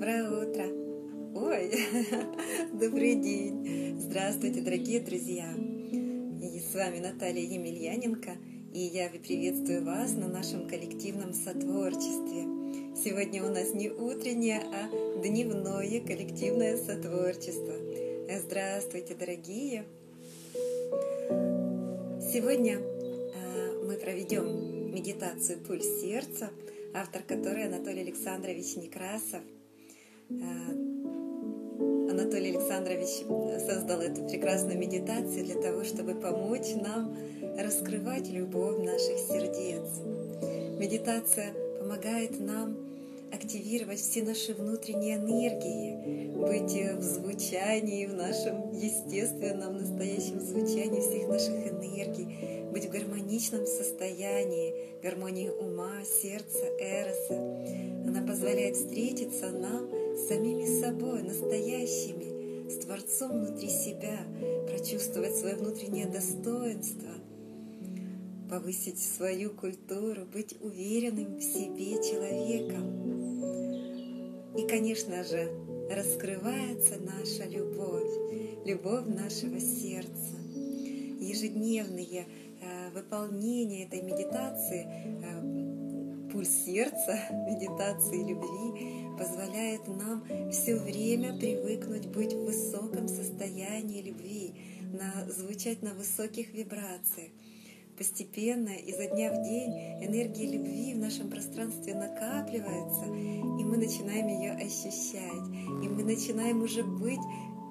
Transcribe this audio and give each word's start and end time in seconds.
Доброе 0.00 0.30
утро! 0.30 0.64
Ой, 1.34 1.70
добрый 2.72 3.16
день! 3.16 3.98
Здравствуйте, 4.00 4.62
дорогие 4.62 4.98
друзья! 5.00 5.52
И 5.52 6.58
с 6.58 6.74
вами 6.74 7.00
Наталья 7.00 7.42
Емельяненко, 7.42 8.30
и 8.72 8.78
я 8.80 9.10
приветствую 9.10 9.84
вас 9.84 10.12
на 10.14 10.26
нашем 10.26 10.66
коллективном 10.66 11.34
сотворчестве. 11.34 12.46
Сегодня 12.96 13.44
у 13.44 13.50
нас 13.50 13.74
не 13.74 13.90
утреннее, 13.90 14.62
а 14.72 15.20
дневное 15.20 16.00
коллективное 16.00 16.78
сотворчество. 16.78 17.74
Здравствуйте, 18.42 19.14
дорогие! 19.14 19.84
Сегодня 22.32 22.78
а, 22.78 23.84
мы 23.84 23.98
проведем 23.98 24.94
медитацию 24.94 25.58
«Пульс 25.58 26.00
сердца», 26.00 26.48
автор 26.94 27.22
которой 27.22 27.66
Анатолий 27.66 28.00
Александрович 28.00 28.76
Некрасов. 28.76 29.42
Э, 30.30 32.10
Анатолий 32.10 32.50
Александрович 32.50 33.26
создал 33.66 34.00
эту 34.00 34.24
прекрасную 34.26 34.78
медитацию 34.78 35.44
для 35.44 35.60
того, 35.60 35.82
чтобы 35.82 36.14
помочь 36.14 36.74
нам 36.76 37.16
раскрывать 37.58 38.28
любовь 38.28 38.78
наших 38.78 39.18
сердец. 39.18 39.88
Медитация 40.78 41.52
помогает 41.80 42.38
нам 42.38 42.76
активировать 43.32 43.98
все 43.98 44.22
наши 44.22 44.54
внутренние 44.54 45.16
энергии, 45.16 46.30
быть 46.36 46.96
в 46.96 47.02
звучании, 47.02 48.06
в 48.06 48.14
нашем 48.14 48.72
естественном, 48.72 49.78
настоящем 49.78 50.40
звучании 50.40 51.00
всех 51.00 51.28
наших 51.28 51.54
энергий, 51.54 52.70
быть 52.70 52.86
в 52.86 52.90
гармоничном 52.90 53.66
состоянии, 53.66 54.74
гармонии 55.02 55.48
ума, 55.48 56.02
сердца, 56.04 56.64
эроса. 56.78 57.34
Она 58.06 58.22
позволяет 58.26 58.76
встретиться 58.76 59.50
нам 59.50 59.99
самими 60.28 60.80
собой, 60.80 61.22
настоящими, 61.22 62.68
с 62.68 62.78
Творцом 62.84 63.44
внутри 63.44 63.68
себя, 63.68 64.18
прочувствовать 64.68 65.36
свое 65.36 65.56
внутреннее 65.56 66.06
достоинство, 66.06 67.10
повысить 68.48 68.98
свою 68.98 69.50
культуру, 69.50 70.26
быть 70.32 70.56
уверенным 70.60 71.36
в 71.36 71.42
себе 71.42 72.02
человеком. 72.02 73.00
И, 74.56 74.66
конечно 74.66 75.24
же, 75.24 75.50
раскрывается 75.90 76.96
наша 76.98 77.44
любовь, 77.48 78.10
любовь 78.64 79.06
нашего 79.06 79.58
сердца. 79.60 80.36
Ежедневные 81.20 82.26
выполнение 82.94 83.86
этой 83.86 84.02
медитации, 84.02 84.86
э, 84.86 86.30
пульс 86.30 86.48
сердца, 86.48 87.18
медитации 87.30 88.22
любви 88.28 89.06
позволяет 89.20 89.86
нам 89.86 90.24
все 90.50 90.76
время 90.76 91.36
привыкнуть 91.38 92.06
быть 92.06 92.32
в 92.32 92.42
высоком 92.46 93.06
состоянии 93.06 94.00
любви, 94.00 94.54
на, 94.80 95.30
звучать 95.30 95.82
на 95.82 95.92
высоких 95.92 96.54
вибрациях. 96.54 97.30
Постепенно, 97.98 98.70
изо 98.70 99.04
дня 99.08 99.30
в 99.30 99.42
день, 99.42 99.72
энергия 100.02 100.46
любви 100.46 100.94
в 100.94 100.98
нашем 100.98 101.28
пространстве 101.28 101.94
накапливается, 101.94 103.04
и 103.04 103.64
мы 103.64 103.76
начинаем 103.76 104.26
ее 104.28 104.52
ощущать, 104.52 105.84
и 105.84 105.88
мы 105.88 106.02
начинаем 106.02 106.62
уже 106.62 106.82
быть 106.82 107.20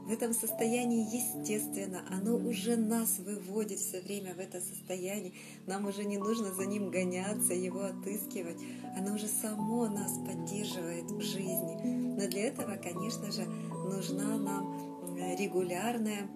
в 0.10 0.12
этом 0.12 0.34
состоянии 0.34 1.06
естественно, 1.16 2.02
оно 2.10 2.36
уже 2.36 2.76
нас 2.78 3.20
выводит 3.20 3.78
все 3.78 4.02
время 4.02 4.34
в 4.34 4.40
это 4.40 4.60
состояние, 4.60 5.34
нам 5.68 5.86
уже 5.86 6.04
не 6.04 6.18
нужно 6.18 6.52
за 6.52 6.66
ним 6.66 6.90
гоняться, 6.90 7.54
его 7.54 7.82
отыскивать, 7.82 8.58
оно 8.98 9.14
уже 9.14 9.28
само 9.28 9.88
нас 9.88 10.14
поддерживает 10.26 11.12
в 11.12 11.22
жизни. 11.22 12.16
Но 12.20 12.28
для 12.28 12.48
этого, 12.48 12.76
конечно 12.78 13.32
же, 13.32 13.46
нужна 13.46 14.36
нам 14.40 15.16
регулярное 15.38 16.28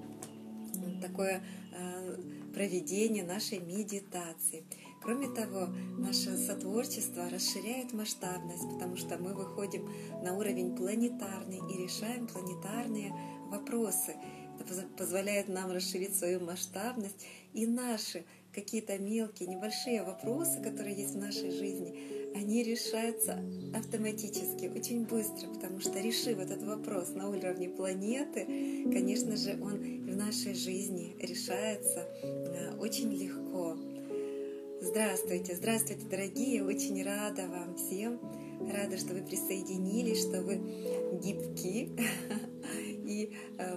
такое 1.02 1.42
э, 1.72 2.18
проведение 2.54 3.24
нашей 3.24 3.58
медитации. 3.58 4.64
Кроме 5.02 5.28
того, 5.28 5.68
наше 5.98 6.38
сотворчество 6.38 7.28
расширяет 7.30 7.92
масштабность, 7.92 8.70
потому 8.72 8.96
что 8.96 9.18
мы 9.18 9.34
выходим 9.34 9.90
на 10.24 10.38
уровень 10.38 10.76
планетарный 10.76 11.60
и 11.70 11.84
решаем 11.84 12.26
планетарные 12.28 13.14
вопросы. 13.54 14.16
Это 14.60 14.86
позволяет 14.98 15.48
нам 15.50 15.72
расширить 15.72 16.16
свою 16.16 16.40
масштабность. 16.40 17.26
И 17.54 17.66
наши 17.66 18.24
какие-то 18.54 18.98
мелкие, 18.98 19.50
небольшие 19.50 20.04
вопросы, 20.04 20.62
которые 20.62 20.96
есть 20.96 21.16
в 21.16 21.18
нашей 21.18 21.52
жизни, 21.52 22.34
они 22.36 22.64
решаются 22.64 23.40
автоматически, 23.76 24.72
очень 24.76 25.06
быстро, 25.06 25.50
потому 25.50 25.80
что 25.80 26.00
решив 26.00 26.40
этот 26.40 26.64
вопрос 26.64 27.10
на 27.10 27.30
уровне 27.30 27.70
планеты, 27.70 28.46
конечно 28.92 29.38
же, 29.38 29.52
он 29.62 29.78
в 29.78 30.16
нашей 30.16 30.54
жизни 30.54 31.16
решается 31.20 32.08
э, 32.24 32.76
очень 32.80 33.12
легко. 33.12 33.78
Здравствуйте, 34.82 35.56
здравствуйте, 35.56 36.06
дорогие, 36.10 36.64
очень 36.64 37.04
рада 37.04 37.48
вам 37.48 37.76
всем, 37.76 38.20
рада, 38.72 38.98
что 38.98 39.14
вы 39.14 39.22
присоединились, 39.22 40.22
что 40.22 40.42
вы 40.42 40.60
гибки, 41.24 41.90
и 43.06 43.36
э, 43.58 43.76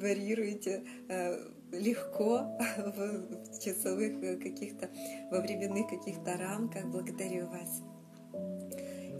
варьируете 0.00 0.82
э, 1.08 1.48
легко 1.72 2.58
в 2.76 3.60
часовых 3.60 4.22
э, 4.22 4.36
каких-то, 4.36 4.88
во 5.30 5.40
временных 5.40 5.88
каких-то 5.88 6.36
рамках. 6.36 6.86
Благодарю 6.86 7.46
вас. 7.46 7.82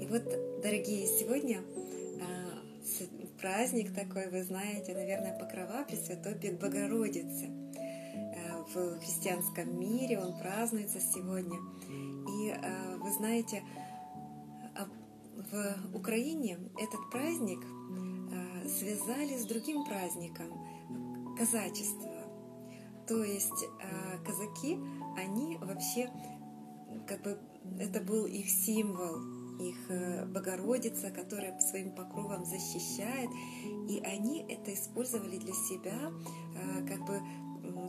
И 0.01 0.07
вот, 0.07 0.25
дорогие, 0.63 1.07
сегодня 1.07 1.63
праздник 3.41 3.95
такой, 3.95 4.31
вы 4.31 4.43
знаете, 4.43 4.95
наверное, 4.95 5.39
Покрова 5.39 5.85
Пресвятой 5.85 6.53
Богородицы. 6.53 7.51
В 8.75 8.99
христианском 9.01 9.79
мире 9.79 10.19
он 10.19 10.39
празднуется 10.39 10.99
сегодня. 10.99 11.59
И 11.89 12.55
вы 13.01 13.13
знаете, 13.13 13.63
а 14.75 14.87
в 15.53 15.97
Украине 15.97 16.59
этот 16.79 17.11
праздник 17.11 17.61
связали 18.69 19.37
с 19.37 19.45
другим 19.45 19.85
праздником– 19.85 20.49
казачество. 21.37 22.13
То 23.07 23.23
есть 23.23 23.67
а, 23.83 24.19
казаки, 24.25 24.79
они 25.17 25.59
вообще, 25.59 26.11
как 27.07 27.23
бы, 27.23 27.39
это 27.79 28.01
был 28.01 28.27
их 28.27 28.49
символ, 28.49 29.21
их 29.61 29.77
э, 29.89 30.27
Богородица, 30.27 31.11
которая 31.11 31.59
своим 31.61 31.95
покровом 31.95 32.45
защищает, 32.45 33.31
и 33.89 34.01
они 34.05 34.45
это 34.49 34.75
использовали 34.75 35.39
для 35.39 35.53
себя 35.53 36.13
а, 36.57 36.87
как 36.87 37.05
бы 37.05 37.21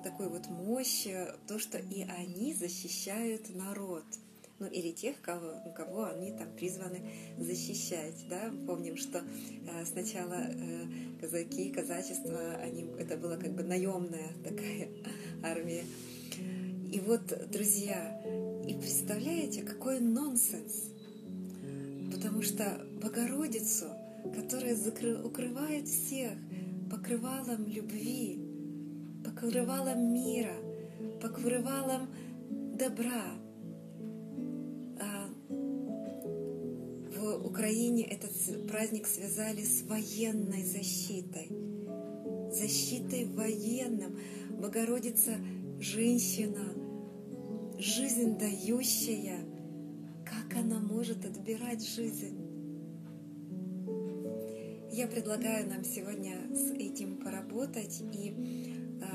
такой 0.04 0.30
вот 0.30 0.48
мощь, 0.48 1.08
то, 1.48 1.58
что 1.58 1.78
и 1.78 2.04
они 2.04 2.54
защищают 2.54 3.50
народ– 3.56 4.06
ну 4.60 4.68
или 4.68 4.92
тех, 4.92 5.20
кого, 5.22 5.54
кого 5.76 6.06
они 6.06 6.32
там 6.32 6.48
призваны 6.56 7.02
защищать. 7.38 8.26
Да? 8.30 8.52
Помним, 8.66 8.98
что 8.98 9.20
э, 9.20 9.86
сначала 9.86 10.36
э, 10.36 10.86
казаки, 11.20 11.70
казачество, 11.72 12.56
они, 12.62 12.86
это 12.98 13.18
была 13.18 13.38
как 13.38 13.52
бы 13.54 13.64
наемная 13.64 14.32
такая 14.44 14.90
армия. 15.44 15.84
И 16.92 17.00
вот, 17.00 17.28
друзья, 17.52 18.22
и 18.66 18.74
представляете, 18.74 19.64
какой 19.64 20.00
нонсенс, 20.00 20.92
потому 22.14 22.42
что 22.42 22.82
Богородицу, 23.02 23.88
которая 24.34 24.76
закры, 24.76 25.22
укрывает 25.22 25.88
всех 25.88 26.32
покрывалом 26.90 27.68
любви, 27.68 28.40
покрывалом 29.26 30.14
мира, 30.14 30.56
покрывалом 31.22 32.08
добра, 32.50 33.36
Украине 37.46 38.04
этот 38.06 38.32
праздник 38.68 39.06
связали 39.08 39.64
с 39.64 39.84
военной 39.84 40.64
защитой. 40.64 41.50
Защитой 42.52 43.26
военным. 43.26 44.20
Богородица– 44.60 45.38
женщина, 45.80 46.74
жизнь 47.78 48.38
дающая. 48.40 49.46
Как 50.26 50.58
она 50.58 50.80
может 50.80 51.24
отбирать 51.24 51.88
жизнь? 51.88 52.36
Я 54.92 55.08
предлагаю 55.08 55.70
нам 55.70 55.84
сегодня 55.84 56.36
с 56.56 56.72
этим 56.72 57.18
поработать 57.18 58.02
и 58.14 58.34
э, 59.02 59.06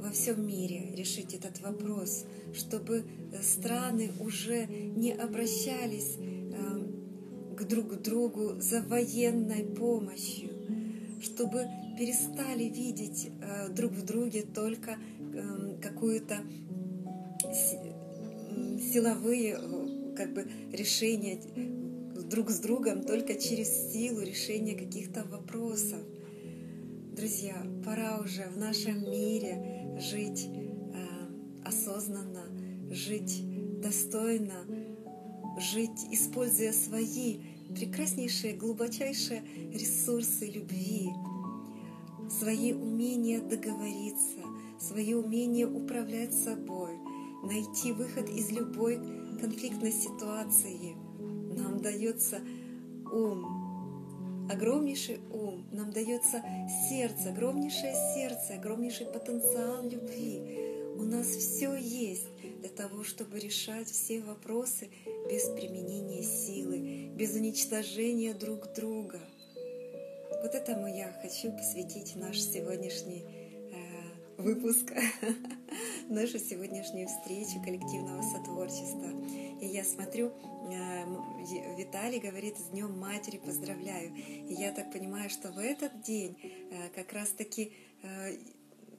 во 0.00 0.10
всем 0.10 0.46
мире 0.46 0.94
решить 0.94 1.34
этот 1.34 1.60
вопрос, 1.60 2.24
чтобы 2.54 3.04
страны 3.42 4.12
уже 4.20 4.66
не 4.66 5.12
обращались 5.12 6.16
к 7.54 7.64
друг 7.64 8.00
другу 8.02 8.60
за 8.60 8.82
военной 8.82 9.64
помощью, 9.64 10.50
чтобы 11.22 11.66
перестали 11.98 12.64
видеть 12.64 13.30
э, 13.40 13.68
друг 13.70 13.92
в 13.92 14.04
друге 14.04 14.42
только 14.42 14.98
э, 15.20 15.76
какую-то 15.80 16.38
силовые 18.92 19.58
как 20.16 20.32
бы 20.32 20.46
решения 20.72 21.38
друг 22.30 22.50
с 22.50 22.58
другом 22.58 23.02
только 23.02 23.34
через 23.34 23.92
силу 23.92 24.20
решения 24.20 24.74
каких-то 24.74 25.24
вопросов. 25.24 26.00
Друзья, 27.16 27.54
пора 27.84 28.18
уже 28.18 28.42
в 28.48 28.56
нашем 28.56 29.10
мире 29.10 29.98
жить 30.00 30.48
э, 30.48 31.06
осознанно, 31.64 32.44
жить 32.90 33.42
достойно, 33.80 34.64
жить, 35.58 36.06
используя 36.10 36.72
свои 36.72 37.38
прекраснейшие, 37.74 38.54
глубочайшие 38.54 39.42
ресурсы 39.72 40.46
любви, 40.46 41.10
свои 42.30 42.72
умения 42.72 43.40
договориться, 43.40 44.40
свои 44.78 45.14
умения 45.14 45.66
управлять 45.66 46.34
собой, 46.34 46.98
найти 47.42 47.92
выход 47.92 48.28
из 48.28 48.50
любой 48.50 48.98
конфликтной 49.40 49.92
ситуации. 49.92 50.96
Нам 51.56 51.80
дается 51.80 52.40
ум, 53.12 54.48
огромнейший 54.50 55.20
ум, 55.32 55.64
нам 55.72 55.90
дается 55.92 56.42
сердце, 56.88 57.30
огромнейшее 57.30 57.94
сердце, 58.14 58.54
огромнейший 58.54 59.06
потенциал 59.06 59.88
любви. 59.88 60.73
У 60.96 61.02
нас 61.02 61.26
все 61.26 61.74
есть 61.74 62.28
для 62.60 62.68
того, 62.68 63.02
чтобы 63.02 63.40
решать 63.40 63.88
все 63.88 64.20
вопросы 64.20 64.90
без 65.28 65.42
применения 65.48 66.22
силы, 66.22 67.10
без 67.14 67.34
уничтожения 67.34 68.32
друг 68.32 68.72
друга. 68.74 69.20
Вот 70.42 70.54
этому 70.54 70.86
я 70.86 71.12
хочу 71.20 71.50
посвятить 71.50 72.14
наш 72.16 72.38
сегодняшний 72.38 73.24
э, 73.24 74.40
выпуск, 74.40 74.92
нашу 76.08 76.38
сегодняшнюю 76.38 77.08
встречу 77.08 77.60
коллективного 77.64 78.22
сотворчества. 78.22 79.10
И 79.60 79.66
я 79.66 79.82
смотрю, 79.82 80.32
э, 80.70 81.04
Виталий 81.76 82.20
говорит, 82.20 82.56
с 82.56 82.70
Днем 82.70 82.96
Матери 82.98 83.38
поздравляю. 83.38 84.14
И 84.14 84.54
я 84.54 84.70
так 84.70 84.92
понимаю, 84.92 85.28
что 85.28 85.50
в 85.50 85.58
этот 85.58 86.02
день 86.02 86.36
э, 86.42 86.88
как 86.94 87.12
раз-таки 87.12 87.72
э, 88.02 88.36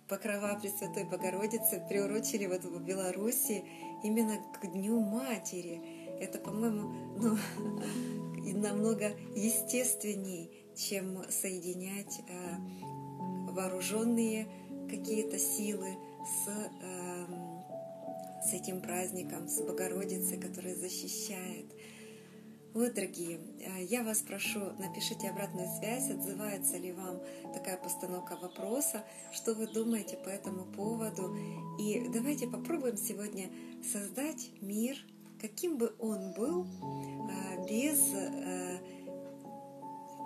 покрова 0.07 0.57
Пресвятой 0.59 1.03
Богородицы 1.05 1.83
приурочили 1.87 2.45
вот 2.45 2.63
в 2.63 2.83
Беларуси 2.83 3.63
именно 4.03 4.37
к 4.53 4.65
Дню 4.67 4.99
Матери. 4.99 5.81
Это, 6.19 6.39
по-моему, 6.39 6.93
ну, 7.17 7.37
намного 8.59 9.11
естественней, 9.35 10.51
чем 10.75 11.23
соединять 11.29 12.19
э, 12.27 12.55
вооруженные 13.51 14.47
какие-то 14.89 15.37
силы 15.39 15.97
с, 16.25 16.49
э, 16.81 17.25
с 18.43 18.53
этим 18.53 18.81
праздником, 18.81 19.47
с 19.47 19.61
Богородицей, 19.61 20.39
которая 20.39 20.75
защищает. 20.75 21.65
Вот, 22.75 22.93
дорогие, 22.93 23.39
э, 23.61 23.83
я 23.85 24.03
вас 24.03 24.19
прошу, 24.19 24.59
напишите 24.77 25.29
обратную 25.29 25.65
связь, 25.79 26.09
отзывается 26.09 26.75
ли 26.75 26.91
вам 26.91 27.21
такая 27.53 27.77
постановка 27.77 28.35
вопроса, 28.35 29.05
что 29.31 29.53
вы 29.53 29.65
думаете 29.65 30.17
по 30.17 30.27
этому 30.27 30.65
поводу. 30.65 31.33
И 31.79 32.09
давайте 32.13 32.47
попробуем 32.47 32.97
сегодня 32.97 33.49
создать 33.81 34.49
мир, 34.59 34.97
каким 35.39 35.77
бы 35.77 35.95
он 35.99 36.33
был, 36.33 36.65
э, 36.65 37.65
без 37.65 37.97
э, 38.13 38.79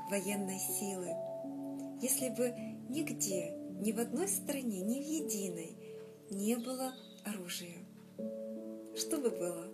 военной 0.10 0.58
силы. 0.58 1.10
Если 2.02 2.30
бы 2.30 2.52
нигде, 2.90 3.54
ни 3.80 3.92
в 3.92 4.00
одной 4.00 4.28
стране, 4.28 4.82
ни 4.82 5.00
в 5.00 5.06
единой 5.06 5.78
не 6.32 6.56
было 6.56 6.96
оружия, 7.26 7.78
что 8.96 9.20
бы 9.20 9.30
было? 9.30 9.68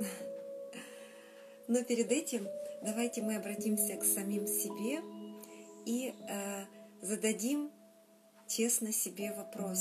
Но 1.68 1.84
перед 1.84 2.10
этим 2.10 2.48
давайте 2.82 3.20
мы 3.20 3.36
обратимся 3.36 3.96
к 3.96 4.04
самим 4.04 4.46
себе 4.46 5.02
и 5.84 6.14
э, 6.28 6.64
зададим 7.02 7.70
честно 8.48 8.90
себе 8.90 9.34
вопрос. 9.34 9.78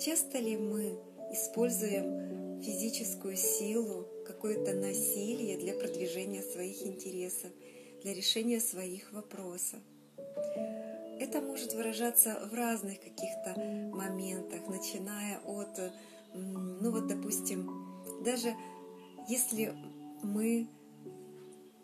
Часто 0.00 0.38
ли 0.38 0.56
мы 0.56 0.98
используем 1.32 2.60
физическую 2.62 3.36
силу, 3.36 4.08
какое-то 4.26 4.74
насилие 4.74 5.56
для 5.56 5.74
продвижения 5.74 6.42
своих 6.42 6.82
интересов, 6.82 7.52
для 8.02 8.12
решения 8.12 8.58
своих 8.58 9.12
вопросов? 9.12 9.78
Это 11.20 11.40
может 11.40 11.74
выражаться 11.74 12.40
в 12.50 12.54
разных 12.54 12.98
каких-то 12.98 13.54
моментах, 13.94 14.66
начиная 14.66 15.38
от, 15.46 15.92
ну 16.34 16.90
вот, 16.90 17.06
допустим, 17.06 17.70
даже 18.24 18.52
если 19.28 19.72
мы 20.22 20.68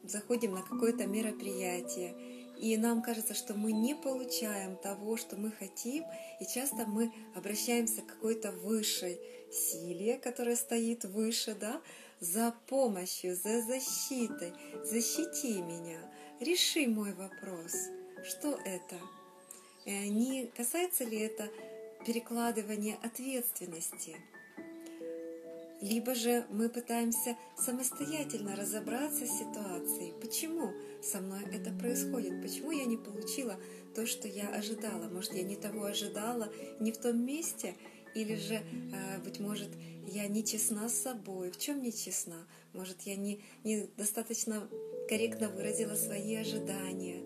заходим 0.03 0.53
на 0.53 0.63
какое-то 0.63 1.07
мероприятие, 1.07 2.15
и 2.59 2.77
нам 2.77 3.03
кажется, 3.03 3.35
что 3.35 3.55
мы 3.55 3.73
не 3.73 3.95
получаем 3.95 4.77
того, 4.77 5.17
что 5.17 5.37
мы 5.37 5.51
хотим, 5.51 6.05
и 6.41 6.47
часто 6.47 6.87
мы 6.87 7.13
обращаемся 7.35 8.03
к 8.03 8.07
какой-то 8.07 8.53
высшей 8.53 9.19
силе, 9.51 10.19
которая 10.19 10.57
стоит 10.57 11.05
выше, 11.05 11.55
да, 11.55 11.81
за 12.21 12.55
помощью, 12.69 13.35
за 13.35 13.63
защитой. 13.63 14.53
Защити 14.85 15.61
меня, 15.61 16.01
реши 16.41 16.87
мой 16.87 17.13
вопрос. 17.15 17.73
Что 18.25 18.57
это? 18.65 18.97
Э, 19.85 20.07
не 20.07 20.47
касается 20.47 21.03
ли 21.03 21.19
это 21.19 21.49
перекладывания 22.07 22.97
ответственности? 23.03 24.17
Либо 25.83 26.15
же 26.15 26.47
мы 26.49 26.69
пытаемся 26.69 27.37
самостоятельно 27.59 28.55
разобраться 28.55 29.27
с 29.27 29.39
ситуацией. 29.39 30.15
Почему 30.21 30.73
со 31.03 31.21
мной 31.21 31.41
это 31.53 31.73
происходит? 31.73 32.41
Почему 32.41 32.71
я 32.71 32.85
не 32.85 32.97
получила 32.97 33.59
то, 33.93 34.07
что 34.07 34.29
я 34.29 34.49
ожидала? 34.51 35.09
Может, 35.09 35.35
я 35.35 35.43
не 35.43 35.57
того 35.57 35.87
ожидала, 35.87 36.53
не 36.79 36.93
в 36.93 36.99
том 36.99 37.27
месте? 37.27 37.75
Или 38.15 38.37
же, 38.37 38.55
э, 38.55 39.19
быть 39.25 39.41
может, 39.41 39.71
я 40.07 40.29
не 40.29 40.45
честна 40.45 40.89
с 40.89 40.95
собой? 40.95 41.51
В 41.51 41.59
чем 41.59 41.83
не 41.83 41.93
честна? 41.93 42.47
Может, 42.75 43.03
я 43.03 43.17
не, 43.17 43.43
не 43.65 43.89
достаточно 43.97 44.69
корректно 45.09 45.49
выразила 45.49 45.97
свои 45.97 46.37
ожидания? 46.37 47.25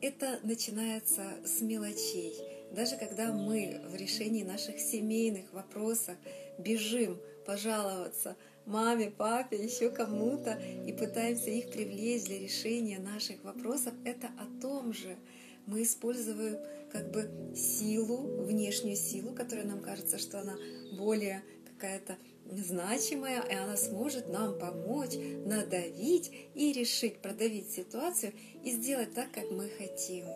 Это 0.00 0.40
начинается 0.42 1.24
с 1.44 1.60
мелочей. 1.60 2.55
Даже 2.76 2.98
когда 2.98 3.32
мы 3.32 3.80
в 3.88 3.96
решении 3.96 4.44
наших 4.44 4.78
семейных 4.78 5.50
вопросов 5.54 6.14
бежим 6.58 7.18
пожаловаться 7.46 8.36
маме, 8.66 9.10
папе, 9.10 9.56
еще 9.56 9.88
кому-то 9.88 10.60
и 10.86 10.92
пытаемся 10.92 11.48
их 11.48 11.70
привлечь 11.70 12.24
для 12.24 12.38
решения 12.38 12.98
наших 12.98 13.42
вопросов, 13.44 13.94
это 14.04 14.28
о 14.38 14.60
том 14.60 14.92
же. 14.92 15.16
Мы 15.64 15.84
используем 15.84 16.58
как 16.92 17.10
бы 17.10 17.54
силу, 17.56 18.44
внешнюю 18.44 18.96
силу, 18.96 19.32
которая 19.34 19.64
нам 19.64 19.80
кажется, 19.80 20.18
что 20.18 20.40
она 20.40 20.56
более 20.98 21.42
какая-то 21.72 22.18
значимая, 22.44 23.40
и 23.40 23.54
она 23.54 23.78
сможет 23.78 24.28
нам 24.28 24.58
помочь 24.58 25.14
надавить 25.46 26.30
и 26.54 26.74
решить, 26.74 27.22
продавить 27.22 27.70
ситуацию 27.70 28.34
и 28.62 28.70
сделать 28.70 29.14
так, 29.14 29.32
как 29.32 29.50
мы 29.50 29.70
хотим. 29.70 30.26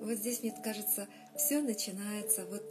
Вот 0.00 0.14
здесь, 0.14 0.42
мне 0.42 0.54
кажется, 0.62 1.08
все 1.36 1.60
начинается 1.60 2.44
вот 2.46 2.64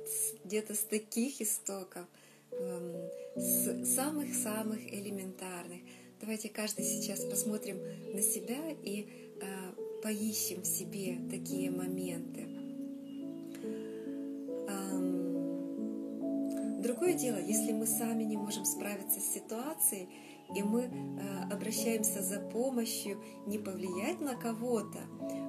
где-то 0.43 0.74
с 0.74 0.79
таких 0.79 1.41
истоков– 1.41 2.05
Эм, 2.51 3.10
с 3.36 3.96
самых-самых 3.96 4.91
элементарных. 4.91 5.81
Давайте 6.19 6.50
каждый 6.50 6.86
сейчас 6.86 7.24
посмотрим 7.24 7.77
на 8.13 8.22
себя 8.22 8.72
и 8.84 9.07
э, 9.39 10.01
поищем 10.01 10.62
в 10.62 10.65
себе 10.65 11.17
такие 11.29 11.69
моменты. 11.69 12.48
Другое 16.81 17.13
дело, 17.13 17.38
если 17.38 17.74
мы 17.74 17.86
сами 17.86 18.24
не 18.24 18.38
можем 18.38 18.63
справиться 18.63 19.19
с 19.19 19.34
ситуацией, 19.34 20.07
и 20.56 20.63
мы 20.63 20.84
э, 20.84 21.54
обращаемся 21.54 22.22
за 22.22 22.39
помощью 22.39 23.22
не 23.46 23.58
повлиять 23.58 24.22
на 24.22 24.36
кого-то, 24.36 25.00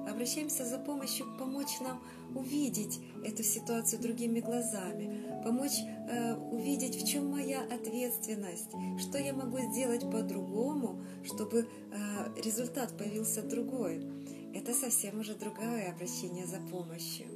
а 0.07 0.11
обращаемся 0.11 0.65
за 0.65 0.77
помощью 0.77 1.25
помочь 1.37 1.79
нам 1.79 2.01
увидеть 2.35 2.99
эту 3.23 3.43
ситуацию 3.43 4.01
другими 4.01 4.39
глазами, 4.39 5.41
помочь 5.43 5.79
э, 6.09 6.35
увидеть, 6.35 7.01
в 7.01 7.07
чем 7.07 7.27
моя 7.31 7.61
ответственность, 7.61 8.71
что 8.99 9.17
я 9.17 9.33
могу 9.33 9.59
сделать 9.71 10.01
по-другому, 10.01 11.01
чтобы 11.23 11.67
э, 11.91 12.41
результат 12.41 12.97
появился 12.97 13.41
другой. 13.41 14.05
Это 14.53 14.73
совсем 14.73 15.19
уже 15.19 15.35
другое 15.35 15.91
обращение 15.91 16.45
за 16.45 16.57
помощью. 16.71 17.27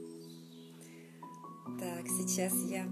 Так, 1.79 2.07
сейчас 2.07 2.53
я 2.69 2.85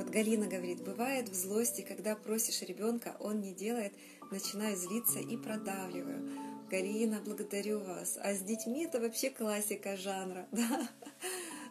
вот 0.00 0.08
Галина 0.08 0.46
говорит, 0.46 0.82
бывает 0.82 1.28
в 1.28 1.34
злости, 1.34 1.82
когда 1.82 2.16
просишь 2.16 2.62
ребенка, 2.62 3.16
он 3.20 3.42
не 3.42 3.52
делает, 3.52 3.92
начинаю 4.30 4.74
злиться 4.74 5.18
и 5.18 5.36
продавливаю. 5.36 6.26
Галина, 6.70 7.20
благодарю 7.22 7.80
вас. 7.80 8.18
А 8.22 8.32
с 8.32 8.40
детьми 8.40 8.86
это 8.86 8.98
вообще 8.98 9.28
классика 9.28 9.98
жанра. 9.98 10.46
Да? 10.52 10.88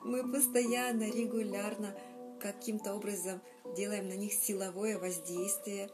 Мы 0.03 0.31
постоянно, 0.31 1.09
регулярно 1.09 1.95
каким-то 2.39 2.93
образом 2.93 3.41
делаем 3.75 4.07
на 4.07 4.13
них 4.13 4.31
силовое 4.31 4.99
воздействие, 4.99 5.89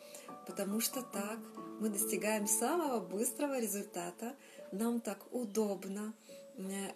потому 0.46 0.82
что 0.82 1.04
так 1.04 1.40
мы 1.80 1.88
достигаем 1.88 2.48
самого 2.48 3.00
быстрого 3.00 3.62
результата, 3.62 4.36
нам 4.74 5.00
так 5.00 5.20
удобно, 5.32 6.14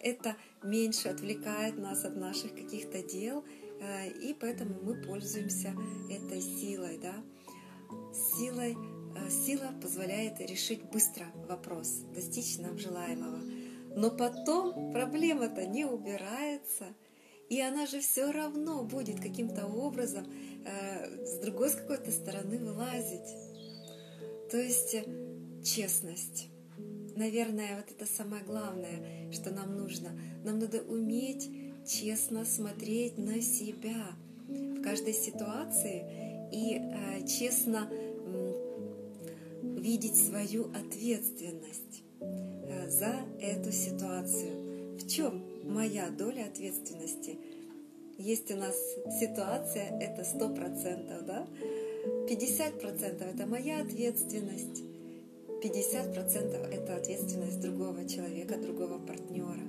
это 0.02 0.36
меньше 0.62 1.08
отвлекает 1.08 1.78
нас 1.78 2.04
от 2.04 2.16
наших 2.16 2.54
каких-то 2.54 3.02
дел, 3.02 3.44
э, 3.80 4.10
и 4.10 4.34
поэтому 4.34 4.74
мы 4.82 4.94
пользуемся 5.02 5.74
этой 6.10 6.40
силой, 6.40 6.98
да. 6.98 7.14
Силой, 8.12 8.76
э, 8.76 9.30
сила 9.30 9.72
позволяет 9.82 10.40
решить 10.40 10.82
быстро 10.90 11.26
вопрос, 11.48 12.02
достичь 12.14 12.58
нам 12.58 12.78
желаемого. 12.78 13.40
Но 13.96 14.10
потом 14.10 14.92
проблема-то 14.92 15.66
не 15.66 15.84
убирается, 15.84 16.94
и 17.48 17.60
она 17.60 17.86
же 17.86 18.00
все 18.00 18.30
равно 18.30 18.84
будет 18.84 19.20
каким-то 19.20 19.66
образом 19.66 20.24
э, 20.64 21.24
с 21.26 21.40
другой 21.40 21.70
с 21.70 21.74
какой-то 21.74 22.12
стороны 22.12 22.58
вылазить. 22.58 23.34
То 24.50 24.56
есть 24.56 24.94
э, 24.94 25.04
честность. 25.64 26.49
Наверное, 27.20 27.76
вот 27.76 27.84
это 27.90 28.10
самое 28.10 28.42
главное, 28.42 29.30
что 29.30 29.50
нам 29.50 29.76
нужно. 29.76 30.08
Нам 30.42 30.58
надо 30.58 30.80
уметь 30.80 31.50
честно 31.86 32.46
смотреть 32.46 33.18
на 33.18 33.42
себя 33.42 34.06
в 34.48 34.80
каждой 34.80 35.12
ситуации 35.12 36.48
и 36.50 36.78
э, 36.78 37.26
честно 37.26 37.90
э, 37.90 39.80
видеть 39.80 40.16
свою 40.16 40.70
ответственность 40.72 42.04
э, 42.20 42.88
за 42.88 43.14
эту 43.38 43.70
ситуацию. 43.70 44.96
В 44.96 45.06
чем 45.06 45.44
моя 45.70 46.08
доля 46.08 46.46
ответственности. 46.46 47.38
Есть 48.16 48.50
у 48.50 48.56
нас 48.56 48.74
ситуация, 49.20 49.90
это 50.00 50.24
сто 50.24 50.48
процентов, 50.48 51.26
да? 51.26 51.46
50% 52.30 53.34
это 53.34 53.46
моя 53.46 53.82
ответственность, 53.82 54.84
50% 55.62 56.72
это 56.72 56.96
ответственность 56.96 57.60
другого 57.60 58.08
человека, 58.08 58.56
другого 58.56 58.98
партнера. 58.98 59.66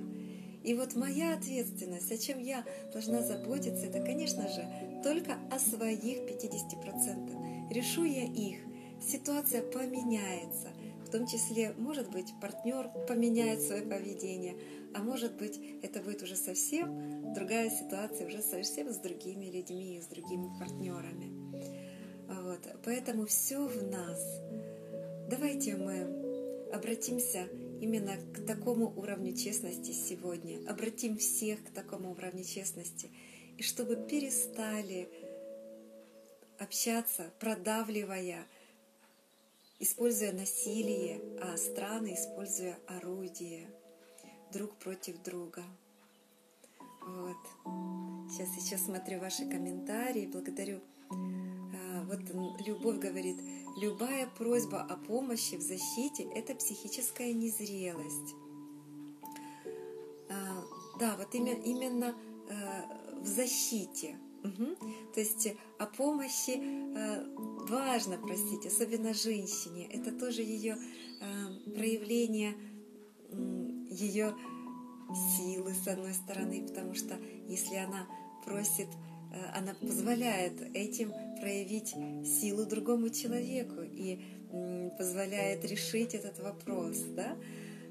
И 0.64 0.74
вот 0.74 0.94
моя 0.94 1.34
ответственность, 1.34 2.10
о 2.12 2.18
чем 2.18 2.38
я 2.38 2.64
должна 2.92 3.22
заботиться, 3.22 3.86
это, 3.86 4.00
конечно 4.00 4.48
же, 4.48 4.64
только 5.02 5.36
о 5.50 5.58
своих 5.58 6.20
50%. 6.20 7.72
Решу 7.72 8.04
я 8.04 8.24
их, 8.24 8.58
ситуация 9.00 9.62
поменяется. 9.62 10.68
В 11.04 11.10
том 11.10 11.26
числе, 11.26 11.74
может 11.76 12.10
быть, 12.10 12.32
партнер 12.40 12.88
поменяет 13.06 13.60
свое 13.60 13.82
поведение, 13.82 14.56
а 14.94 15.02
может 15.02 15.36
быть, 15.36 15.60
это 15.82 16.00
будет 16.00 16.22
уже 16.22 16.36
совсем 16.36 17.34
другая 17.34 17.68
ситуация, 17.68 18.26
уже 18.26 18.40
совсем 18.40 18.90
с 18.90 18.96
другими 18.96 19.46
людьми, 19.46 20.00
с 20.00 20.06
другими 20.06 20.48
партнерами. 20.58 21.32
Вот. 22.28 22.60
Поэтому 22.84 23.26
все 23.26 23.66
в 23.66 23.82
нас. 23.90 24.40
Давайте 25.32 25.76
мы 25.76 26.02
обратимся 26.74 27.48
именно 27.80 28.18
к 28.34 28.44
такому 28.46 28.92
уровню 28.94 29.34
честности 29.34 29.90
сегодня, 29.90 30.60
обратим 30.70 31.16
всех 31.16 31.64
к 31.64 31.70
такому 31.70 32.10
уровню 32.12 32.44
честности, 32.44 33.10
и 33.56 33.62
чтобы 33.62 33.96
перестали 33.96 35.08
общаться, 36.58 37.32
продавливая, 37.40 38.46
используя 39.80 40.32
насилие, 40.32 41.18
а 41.40 41.56
страны 41.56 42.12
используя 42.12 42.78
орудие 42.86 43.68
друг 44.52 44.76
против 44.76 45.22
друга. 45.22 45.64
Вот. 47.06 47.38
Сейчас 48.30 48.54
сейчас 48.54 48.84
смотрю 48.84 49.18
ваши 49.18 49.48
комментарии, 49.48 50.26
благодарю. 50.26 50.82
Вот 52.12 52.20
Любовь 52.66 52.98
говорит, 52.98 53.38
любая 53.80 54.26
просьба 54.26 54.82
о 54.82 54.96
помощи 54.96 55.54
в 55.54 55.62
защите– 55.62 56.24
это 56.34 56.54
психическая 56.54 57.32
незрелость. 57.32 58.34
А, 60.28 60.62
да, 61.00 61.16
вот 61.16 61.34
именно 61.34 62.14
а, 62.50 63.18
в 63.18 63.26
защите. 63.26 64.18
Угу. 64.44 64.76
То 65.14 65.20
есть 65.20 65.54
о 65.78 65.86
помощи 65.86 66.60
важно 67.70 68.18
просить, 68.18 68.66
особенно 68.66 69.14
женщине. 69.14 69.88
Это 69.90 70.10
тоже 70.10 70.42
ее 70.42 70.76
проявление 71.64 72.54
ее 73.88 74.34
силы, 75.36 75.72
с 75.74 75.86
одной 75.86 76.12
стороны, 76.12 76.66
потому 76.66 76.94
что 76.94 77.16
если 77.46 77.76
она 77.76 78.06
просит, 78.44 78.88
э, 78.88 79.11
она 79.54 79.74
позволяет 79.74 80.60
этим 80.74 81.12
проявить 81.40 81.94
силу 82.26 82.64
другому 82.66 83.10
человеку 83.10 83.80
и 83.82 84.20
позволяет 84.98 85.64
решить 85.64 86.14
этот 86.14 86.38
вопрос, 86.38 86.98
да? 87.16 87.36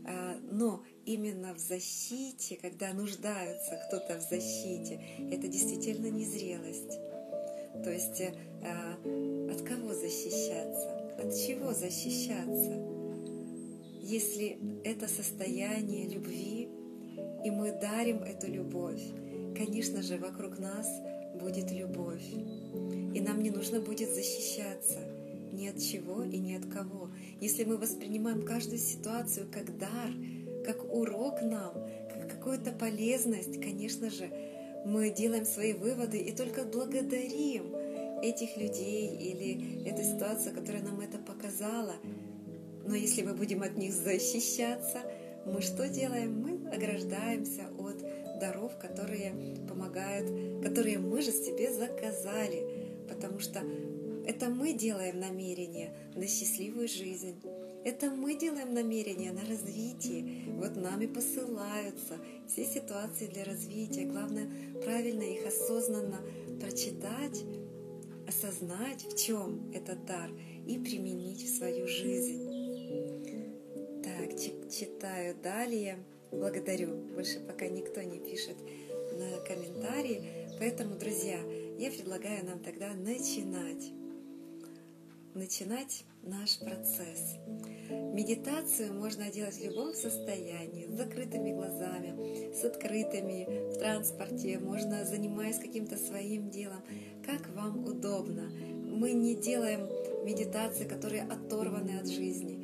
А, 0.04 0.36
но 0.52 0.84
именно 1.06 1.54
в 1.54 1.60
защите, 1.60 2.58
когда 2.62 2.94
нуждаются 2.94 3.80
кто-то 3.88 4.20
в 4.20 4.22
защите, 4.22 5.00
это 5.32 5.48
действительно 5.48 6.08
незрелость. 6.08 7.00
То 7.84 7.92
есть 7.92 8.22
э, 8.22 9.50
от 9.52 9.62
кого 9.62 9.94
защищаться? 9.94 10.90
От 11.20 11.36
чего 11.36 11.74
защищаться? 11.74 13.02
если 14.12 14.58
это 14.84 15.08
состояние 15.08 16.08
любви, 16.10 16.68
и 17.46 17.50
мы 17.50 17.72
дарим 17.72 18.24
эту 18.24 18.52
любовь, 18.52 19.02
конечно 19.56 20.02
же, 20.02 20.18
вокруг 20.18 20.60
нас 20.60 20.88
будет 21.42 21.72
любовь. 21.72 22.24
И 23.14 23.20
нам 23.20 23.42
не 23.42 23.50
нужно 23.50 23.82
будет 23.82 24.14
защищаться 24.14 25.00
ни 25.52 25.68
от 25.68 25.80
чего 25.80 26.24
и 26.24 26.38
ни 26.38 26.54
от 26.54 26.66
кого. 26.66 27.10
Если 27.40 27.64
мы 27.64 27.78
воспринимаем 27.78 28.44
каждую 28.44 28.80
ситуацию 28.80 29.48
как 29.52 29.78
дар, 29.78 30.12
как 30.66 30.94
урок 30.94 31.42
нам, 31.42 31.74
как 32.10 32.30
какую-то 32.30 32.72
полезность, 32.72 33.62
конечно 33.62 34.10
же, 34.10 34.30
мы 34.86 35.10
делаем 35.10 35.46
свои 35.46 35.74
выводы 35.74 36.18
и 36.18 36.32
только 36.32 36.64
благодарим 36.64 37.76
этих 38.24 38.58
людей 38.58 39.16
или 39.16 39.88
эту 39.88 40.04
ситуацию, 40.04 40.56
которая 40.56 40.84
нам 40.84 41.00
это 41.00 41.18
показала, 41.18 41.96
но 42.86 42.96
если 42.96 43.22
мы 43.22 43.34
будем 43.34 43.62
от 43.62 43.78
них 43.78 43.94
защищаться, 43.94 45.02
мы 45.46 45.62
что 45.62 45.88
делаем? 45.88 46.40
Мы 46.40 46.70
ограждаемся 46.72 47.64
от 47.78 48.04
даров, 48.42 48.78
которые 48.78 49.34
помогают, 49.70 50.28
которые 50.62 50.98
мы 50.98 51.22
же 51.22 51.32
себе 51.32 51.72
заказали, 51.72 52.66
потому 53.08 53.40
что 53.40 53.62
это 54.26 54.50
мы 54.50 54.74
делаем 54.74 55.20
намерение 55.20 55.96
на 56.16 56.28
счастливую 56.28 56.88
жизнь. 56.88 57.42
Это 57.86 58.12
мы 58.12 58.36
делаем 58.36 58.74
намерение 58.74 59.32
на 59.32 59.42
развитие. 59.48 60.52
Вот 60.54 60.76
нами 60.76 61.06
посылаются 61.06 62.18
все 62.48 62.66
ситуации 62.66 63.28
для 63.28 63.46
развития. 63.46 64.06
Главное 64.06 64.50
правильно 64.84 65.24
их 65.24 65.48
осознанно 65.48 66.20
прочитать, 66.60 67.44
осознать, 68.28 69.06
в 69.06 69.18
чем 69.18 69.72
этот 69.74 70.06
дар, 70.06 70.30
и 70.68 70.78
применить 70.78 71.44
в 71.44 71.58
свою 71.58 71.88
жизнь 71.88 72.52
читаю 74.72 75.36
далее. 75.44 76.00
Благодарю. 76.32 76.96
Больше 77.14 77.40
пока 77.42 77.68
никто 77.68 78.02
не 78.02 78.20
пишет 78.20 78.56
на 79.18 79.40
комментарии. 79.46 80.48
Поэтому, 80.60 80.96
друзья, 80.96 81.40
я 81.78 81.92
предлагаю 81.92 82.46
нам 82.46 82.60
тогда 82.60 82.94
начинать. 82.94 83.92
Начинать 85.34 86.06
наш 86.24 86.60
процесс. 86.60 87.38
Медитацию 87.90 88.94
можно 88.94 89.32
делать 89.32 89.56
в 89.56 89.64
любом 89.64 89.94
состоянии, 89.94 90.88
с 90.88 90.98
закрытыми 90.98 91.52
глазами, 91.52 92.54
с 92.54 92.64
открытыми, 92.64 93.72
в 93.72 93.80
транспорте, 93.80 94.60
можно 94.60 95.06
занимаясь 95.06 95.58
каким-то 95.58 95.98
своим 95.98 96.50
делом, 96.50 96.82
как 97.26 97.50
вам 97.56 97.86
удобно. 97.86 98.52
Мы 98.52 99.14
не 99.14 99.36
делаем 99.36 99.88
медитации, 100.26 100.86
которые 100.86 101.24
оторваны 101.24 102.00
от 102.00 102.08
жизни 102.08 102.61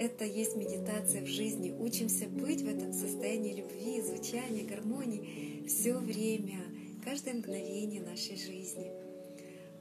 это 0.00 0.24
есть 0.24 0.56
медитация 0.56 1.20
в 1.20 1.26
жизни. 1.26 1.72
Учимся 1.78 2.26
быть 2.26 2.62
в 2.62 2.68
этом 2.68 2.90
состоянии 2.94 3.52
любви, 3.52 4.00
звучания, 4.00 4.64
гармонии 4.64 5.66
все 5.68 5.92
время, 5.92 6.58
каждое 7.04 7.34
мгновение 7.34 8.00
нашей 8.00 8.36
жизни. 8.36 8.90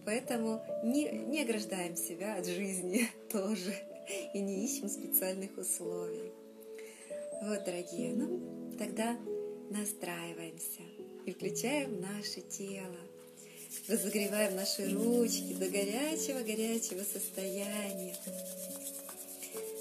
Поэтому 0.06 0.62
не, 0.84 1.10
не 1.10 1.42
ограждаем 1.42 1.96
себя 1.96 2.36
от 2.36 2.46
жизни 2.46 3.08
тоже 3.32 3.74
и 4.34 4.40
не 4.40 4.66
ищем 4.66 4.90
специальных 4.90 5.58
условий. 5.58 6.34
Вот, 7.42 7.64
дорогие, 7.64 8.14
ну 8.14 8.76
тогда 8.78 9.18
настраиваемся 9.70 10.82
и 11.26 11.32
включаем 11.32 12.02
наше 12.02 12.42
тело. 12.42 12.98
Разогреваем 13.88 14.56
наши 14.58 14.84
ручки 14.94 15.54
до 15.54 15.70
горячего-горячего 15.70 17.04
состояния 17.04 18.16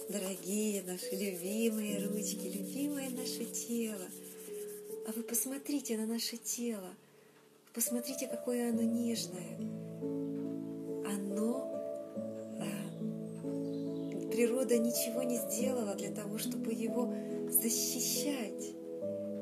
дорогие 0.09 0.83
наши 0.83 1.11
любимые 1.13 2.05
ручки, 2.07 2.47
любимое 2.47 3.11
наше 3.11 3.45
тело. 3.45 4.07
А 5.07 5.13
вы 5.13 5.23
посмотрите 5.23 5.99
на 5.99 6.07
наше 6.07 6.39
тело, 6.39 6.95
посмотрите, 7.75 8.27
какое 8.27 8.71
оно 8.71 8.81
нежное. 8.83 9.59
Оно 11.07 11.71
а, 12.59 12.65
природа 14.31 14.79
ничего 14.79 15.23
не 15.23 15.37
сделала 15.37 15.95
для 15.95 16.11
того, 16.11 16.39
чтобы 16.39 16.73
его 16.73 17.13
защищать. 17.51 18.75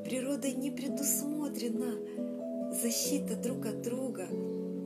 Природой 0.03 0.51
не 0.53 0.71
предусмотрена 0.71 2.73
защита 2.73 3.35
друг 3.35 3.65
от 3.65 3.81
друга. 3.81 4.27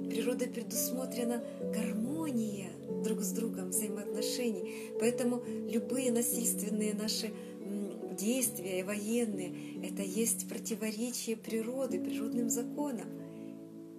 Природой 0.09 0.47
предусмотрена 0.47 1.43
гармония 1.73 2.69
друг 3.21 3.23
с 3.23 3.31
другом 3.31 3.69
взаимоотношений. 3.69 4.91
Поэтому 4.99 5.43
любые 5.69 6.11
насильственные 6.11 6.93
наши 6.93 7.31
действия 8.17 8.83
военные— 8.83 9.53
это 9.83 10.01
есть 10.01 10.49
противоречие 10.49 11.37
природы, 11.37 11.99
природным 11.99 12.49
законам. 12.49 13.07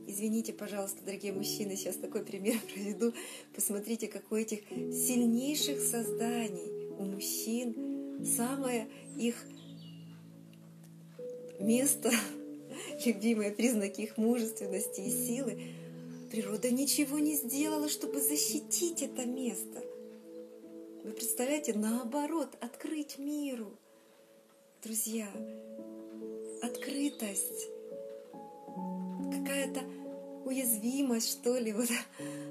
Извините, 0.09 0.52
пожалуйста, 0.52 1.05
дорогие 1.05 1.33
мужчины, 1.33 1.76
сейчас 1.76 1.97
такой 1.97 2.25
пример 2.25 2.59
проведу. 2.75 3.12
Посмотрите, 3.55 4.09
какой 4.09 4.43
этих 4.43 4.61
сильнейших 4.69 5.81
созданий 5.81 6.91
у 6.99 7.05
мужчин 7.05 8.25
самое 8.25 8.88
их 9.17 9.37
место, 11.61 12.11
любимые 13.07 13.52
признаки 13.52 14.00
их 14.02 14.17
мужественности 14.17 15.00
и 15.00 15.11
силы. 15.11 15.61
Природа 16.33 16.71
ничего 16.71 17.19
не 17.19 17.37
сделала, 17.37 17.91
чтобы 17.91 18.19
защитить 18.19 19.03
это 19.03 19.27
место. 19.27 19.85
Вы 21.05 21.11
представляете, 21.11 21.75
наоборот, 21.75 22.57
открыть 22.59 23.19
миру. 23.19 23.77
Друзья, 24.83 25.29
открытость, 26.62 27.69
какая-то 29.31 29.83
уязвимость, 30.47 31.33
что 31.33 31.59
ли, 31.59 31.71
вот 31.75 31.91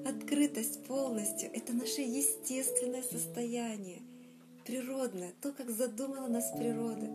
открытость 0.08 0.84
полностью. 0.84 1.50
Это 1.52 1.74
наше 1.74 2.02
естественное 2.02 3.02
состояние, 3.02 4.04
природное, 4.64 5.34
то, 5.42 5.54
как 5.54 5.72
задумала 5.72 6.28
нас 6.28 6.52
природа. 6.56 7.08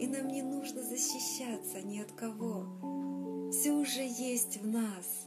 И 0.00 0.06
нам 0.06 0.28
не 0.28 0.40
нужно 0.40 0.82
защищаться 0.82 1.82
ни 1.82 2.00
от 2.00 2.12
кого. 2.12 3.50
Все 3.52 3.72
уже 3.72 4.00
есть 4.00 4.56
в 4.56 4.66
нас. 4.66 5.23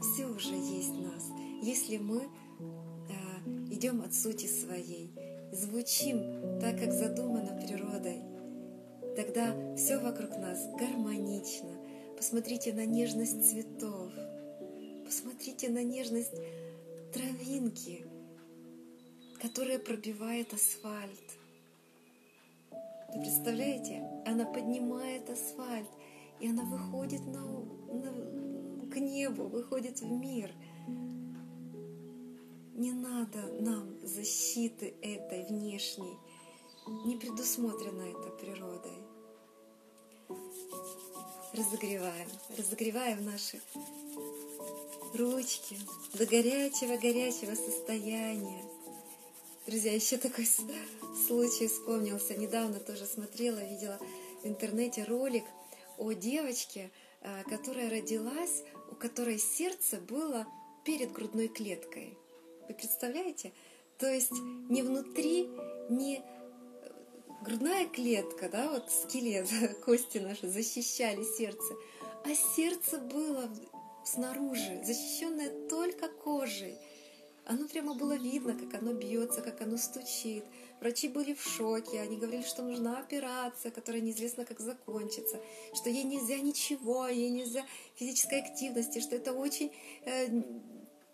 Все 0.00 0.26
уже 0.26 0.54
есть 0.54 0.90
в 0.90 1.02
нас. 1.02 1.30
Если 1.62 1.98
мы 1.98 2.22
э, 2.22 3.48
идем 3.70 4.02
от 4.02 4.14
сути 4.14 4.46
своей, 4.46 5.12
звучим 5.52 6.58
так, 6.60 6.78
как 6.78 6.92
задумано 6.92 7.60
природой, 7.60 8.22
тогда 9.16 9.54
все 9.76 9.98
вокруг 9.98 10.30
нас 10.36 10.66
гармонично, 10.78 11.78
Посмотрите 12.18 12.72
на 12.72 12.84
нежность 12.84 13.48
цветов. 13.48 14.10
Посмотрите 15.04 15.68
на 15.68 15.84
нежность 15.84 16.34
травинки, 17.14 18.04
которая 19.40 19.78
пробивает 19.78 20.52
асфальт. 20.52 21.38
Вы 23.14 23.20
представляете? 23.20 24.02
Она 24.26 24.46
поднимает 24.46 25.30
асфальт, 25.30 25.88
и 26.40 26.48
она 26.48 26.64
выходит 26.64 27.24
на, 27.24 27.40
на, 27.40 28.10
к 28.90 28.96
небу, 28.96 29.44
выходит 29.48 30.00
в 30.00 30.10
мир. 30.10 30.50
Не 32.74 32.92
надо 32.92 33.52
нам 33.60 33.98
защиты 34.02 34.94
этой 35.02 35.44
внешней. 35.46 36.16
Не 37.04 37.16
предусмотрено 37.16 38.02
это 38.02 38.30
природой 38.30 39.08
разогреваем, 41.58 42.28
разогреваем 42.56 43.24
наши 43.24 43.60
ручки 45.14 45.78
до 46.14 46.26
горячего-горячего 46.26 47.54
состояния. 47.54 48.64
Друзья, 49.66 49.92
еще 49.92 50.16
такой 50.16 50.46
случай 51.26 51.68
вспомнился. 51.68 52.34
Недавно 52.36 52.80
тоже 52.80 53.06
смотрела, 53.06 53.58
видела 53.58 53.98
в 54.42 54.46
интернете 54.46 55.04
ролик 55.04 55.44
о 55.98 56.12
девочке, 56.12 56.90
а, 57.20 57.42
которая 57.44 57.90
родилась, 57.90 58.62
которой 58.98 59.38
сердце 59.38 59.98
было 59.98 60.46
перед 60.84 61.12
грудной 61.12 61.48
клеткой. 61.48 62.16
Вы 62.68 62.74
представляете? 62.74 63.52
То 63.98 64.06
есть 64.12 64.32
не 64.68 64.82
внутри, 64.82 65.48
не 65.88 66.22
грудная 67.42 67.86
клетка, 67.86 68.48
да, 68.48 68.70
вот 68.70 68.90
скелет, 68.90 69.48
кости 69.84 70.18
наши 70.18 70.48
защищали 70.48 71.22
сердце, 71.24 71.74
а 72.24 72.34
сердце 72.56 72.98
было 72.98 73.48
снаружи, 74.04 74.82
защищенное 74.84 75.68
только 75.68 76.08
кожей. 76.08 76.76
Оно 77.44 77.66
прямо 77.66 77.94
было 77.94 78.16
видно, 78.16 78.54
как 78.54 78.80
оно 78.80 78.92
бьется, 78.92 79.40
как 79.40 79.62
оно 79.62 79.78
стучит. 79.78 80.44
Врачи 80.80 81.08
были 81.08 81.34
в 81.34 81.42
шоке, 81.42 82.00
они 82.00 82.16
говорили, 82.16 82.42
что 82.42 82.62
нужна 82.62 82.98
операция, 82.98 83.70
которая 83.70 84.00
неизвестно 84.00 84.44
как 84.44 84.60
закончится, 84.60 85.40
что 85.74 85.90
ей 85.90 86.04
нельзя 86.04 86.38
ничего, 86.38 87.08
ей 87.08 87.30
нельзя 87.30 87.64
физической 87.96 88.40
активности, 88.40 89.00
что 89.00 89.16
это 89.16 89.32
очень, 89.32 89.72
э, 90.04 90.28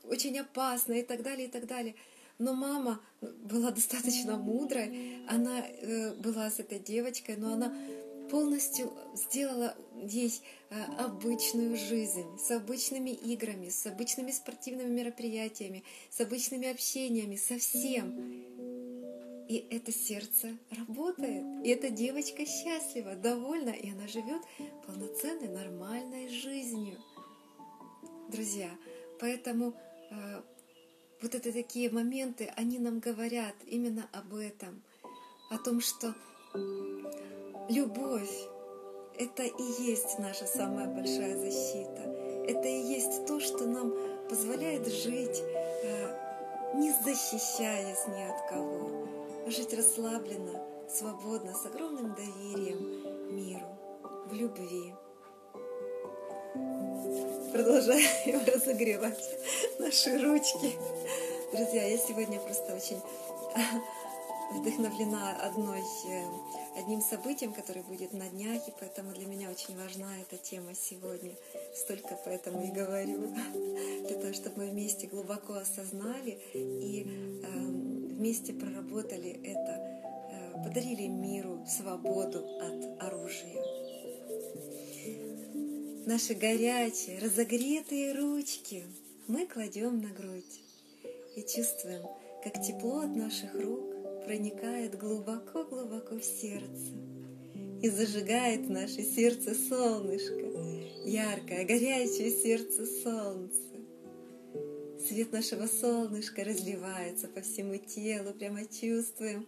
очень 0.05 0.38
опасно 0.38 0.92
и 0.92 1.03
так 1.03 1.22
далее, 1.22 1.48
и 1.48 1.50
так 1.50 1.66
далее. 1.66 1.94
Но 2.38 2.53
мама 2.53 3.00
была 3.20 3.70
достаточно 3.70 4.37
мудрой, 4.37 5.24
она 5.29 5.61
э, 5.61 6.14
была 6.14 6.50
с 6.50 6.59
этой 6.59 6.79
девочкой, 6.79 7.37
но 7.37 7.53
она 7.55 7.72
полностью 8.31 8.92
сделала 9.14 9.77
ей 10.03 10.40
э, 10.70 10.83
обычную 10.98 11.77
жизнь, 11.77 12.27
с 12.38 12.50
обычными 12.50 13.11
играми, 13.11 13.68
с 13.68 13.87
обычными 13.87 14.33
спортивными 14.33 14.88
мероприятиями, 14.88 15.85
с 16.11 16.20
обычными 16.20 16.70
общениями, 16.70 17.37
со 17.37 17.59
всем. 17.59 18.44
И 19.48 19.66
это 19.70 19.92
сердце 19.92 20.57
работает, 20.70 21.44
и 21.64 21.68
эта 21.68 21.90
девочка 21.90 22.46
счастлива, 22.46 23.14
довольна, 23.14 23.70
и 23.70 23.90
она 23.90 24.09
живет 24.09 24.40
полноценной, 24.87 25.48
нормальной 25.48 26.28
жизнью. 26.28 26.98
Друзья, 28.30 28.70
поэтому 29.20 29.74
э, 30.11 30.42
вот 31.20 31.35
это 31.35 31.52
такие 31.52 31.90
моменты, 31.90 32.52
они 32.57 32.78
нам 32.78 33.00
говорят 33.00 33.54
именно 33.66 34.09
об 34.12 34.35
этом, 34.35 34.83
о 35.50 35.59
том, 35.59 35.80
что 35.80 36.14
любовь— 37.68 38.35
это 39.18 39.42
и 39.42 39.83
есть 39.83 40.18
наша 40.18 40.46
самая 40.46 40.87
большая 40.87 41.37
защита. 41.37 42.02
Это 42.48 42.66
и 42.66 42.83
есть 42.83 43.26
то, 43.26 43.40
что 43.40 43.66
нам 43.66 43.92
позволяет 44.28 44.87
жить, 44.87 45.42
э, 45.83 46.74
не 46.76 46.92
защищаясь 46.92 48.07
ни 48.09 48.22
от 48.22 48.48
кого, 48.48 49.07
жить 49.46 49.74
расслабленно, 49.74 50.62
свободно, 50.88 51.54
с 51.54 51.66
огромным 51.66 52.14
доверием 52.14 53.35
миру, 53.35 53.66
в 54.26 54.33
любви 54.33 54.94
продолжаем 57.54 58.40
разогревать 58.46 59.38
наши 59.78 60.18
ручки. 60.20 60.72
Друзья, 61.52 61.87
я 61.87 61.96
сегодня 61.98 62.40
просто 62.40 62.74
очень 62.74 63.00
вдохновлена 64.54 65.37
одной, 65.40 65.80
э, 66.09 66.24
одним 66.76 67.00
событием, 67.00 67.52
которое 67.52 67.85
будет 67.85 68.12
на 68.12 68.28
днях, 68.28 68.66
и 68.66 68.72
поэтому 68.80 69.12
для 69.12 69.26
меня 69.26 69.50
очень 69.50 69.76
важна 69.80 70.09
эта 70.20 70.37
тема 70.37 70.74
сегодня. 70.74 71.33
Столько 71.76 72.18
поэтому 72.24 72.61
и 72.61 72.72
говорю, 72.72 73.18
для 74.09 74.16
того, 74.18 74.33
чтобы 74.33 74.64
мы 74.64 74.70
вместе 74.70 75.07
глубоко 75.07 75.54
осознали 75.54 76.40
и 76.54 77.07
э, 77.44 77.93
вместе 78.14 78.53
проработали 78.53 79.31
это, 79.42 79.81
э, 80.31 80.64
подарили 80.64 81.07
миру 81.07 81.64
свободу 81.66 82.44
от 82.61 83.03
оружия 83.03 83.62
наши 86.07 86.35
горячие, 86.35 87.18
разогретые 87.18 88.12
ручки 88.12 88.85
мы 89.27 89.46
кладем 89.46 90.00
на 90.03 90.11
грудь 90.11 90.61
и 91.35 91.40
чувствуем, 91.40 92.03
как 92.42 92.62
тепло 92.62 93.00
от 93.00 93.16
наших 93.16 93.55
рук 93.55 94.24
проникает 94.24 94.98
глубоко-глубоко 94.98 96.16
в 96.16 96.24
сердце 96.24 96.92
и 97.83 97.88
зажигает 97.88 98.68
наше 98.68 99.03
сердце 99.03 99.55
солнышко, 99.55 100.44
яркое, 101.07 101.64
горячее 101.64 102.31
сердце 102.31 102.87
солнца. 102.87 103.73
Свет 105.06 105.32
нашего 105.32 105.66
солнышка 105.66 106.44
разливается 106.44 107.28
по 107.28 107.42
всему 107.42 107.76
телу, 107.76 108.32
прямо 108.32 108.64
чувствуем, 108.64 109.46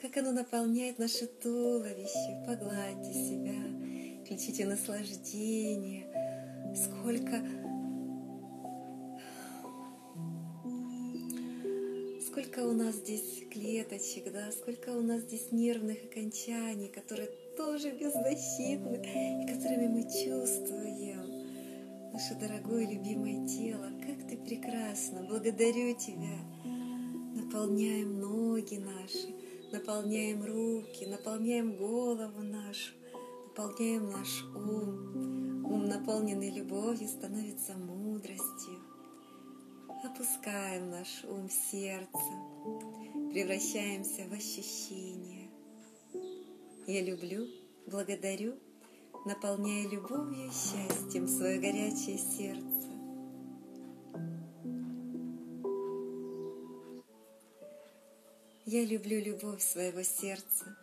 как 0.00 0.16
оно 0.16 0.32
наполняет 0.32 0.98
наше 0.98 1.26
туловище. 1.26 2.42
Погладьте 2.46 3.12
себя, 3.12 4.24
включите 4.24 4.64
наслаждение, 4.64 6.06
сколько 6.74 7.42
сколько 12.26 12.66
у 12.66 12.72
нас 12.72 12.94
здесь 12.94 13.42
клеточек, 13.52 14.32
да, 14.32 14.50
сколько 14.50 14.96
у 14.96 15.02
нас 15.02 15.20
здесь 15.24 15.52
нервных 15.52 15.98
окончаний, 16.04 16.88
которые 16.88 17.28
тоже 17.58 17.90
беззащитны, 17.90 19.44
и 19.44 19.46
которыми 19.46 19.88
мы 19.88 20.02
чувствуем 20.04 21.33
наше 22.14 22.34
дорогое 22.36 22.86
любимое 22.86 23.46
тело. 23.46 23.90
Как 24.00 24.26
ты 24.26 24.38
прекрасна! 24.38 25.26
Благодарю 25.28 25.94
тебя! 25.94 26.38
наполняем 27.54 28.20
ноги 28.20 28.76
наши, 28.76 29.34
наполняем 29.72 30.44
руки, 30.44 31.06
наполняем 31.06 31.76
голову 31.76 32.42
нашу, 32.42 32.94
наполняем 33.46 34.10
наш 34.10 34.44
ум. 34.54 35.64
Ум, 35.64 35.86
наполненный 35.86 36.50
любовью, 36.50 37.08
становится 37.08 37.74
мудростью. 37.76 38.78
Опускаем 40.04 40.90
наш 40.90 41.24
ум 41.24 41.48
в 41.48 41.52
сердце, 41.52 42.30
превращаемся 43.32 44.22
в 44.28 44.32
ощущение. 44.32 45.50
Я 46.86 47.02
люблю, 47.02 47.48
благодарю, 47.86 48.54
наполняя 49.24 49.88
любовью 49.88 50.48
и 50.48 50.50
счастьем 50.50 51.26
свое 51.26 51.58
горячее 51.58 52.18
сердце. 52.18 52.74
Я 58.66 58.84
люблю 58.84 59.20
любовь 59.20 59.62
своего 59.62 60.02
сердца. 60.02 60.76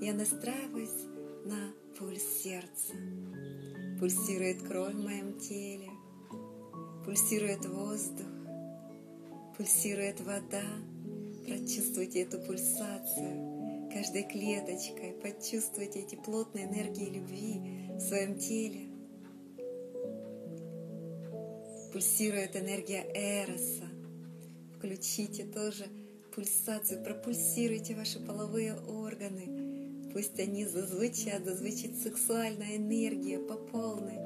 Я 0.00 0.14
настраиваюсь 0.14 1.06
на 1.44 1.72
пульс 1.98 2.22
сердца. 2.42 2.94
Пульсирует 3.98 4.62
кровь 4.62 4.94
в 4.94 5.02
моем 5.02 5.38
теле, 5.38 5.90
пульсирует 7.04 7.64
воздух, 7.64 8.26
пульсирует 9.56 10.20
вода. 10.20 10.64
Прочувствуйте 11.46 12.22
эту 12.22 12.38
пульсацию 12.40 13.55
каждой 13.96 14.24
клеточкой, 14.24 15.14
почувствуйте 15.22 16.00
эти 16.00 16.16
плотные 16.16 16.66
энергии 16.66 17.08
любви 17.08 17.88
в 17.96 18.00
своем 18.00 18.38
теле. 18.38 18.90
Пульсирует 21.92 22.56
энергия 22.56 23.06
Эроса. 23.14 23.88
Включите 24.76 25.44
тоже 25.44 25.86
пульсацию, 26.34 27.02
пропульсируйте 27.02 27.94
ваши 27.94 28.20
половые 28.20 28.78
органы. 28.78 30.10
Пусть 30.12 30.38
они 30.40 30.66
зазвучат, 30.66 31.46
зазвучит 31.46 31.96
сексуальная 31.96 32.76
энергия 32.76 33.38
по 33.38 33.54
полной. 33.54 34.18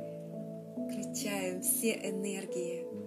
Включаем 0.88 1.62
все 1.62 1.92
энергии. 1.92 2.99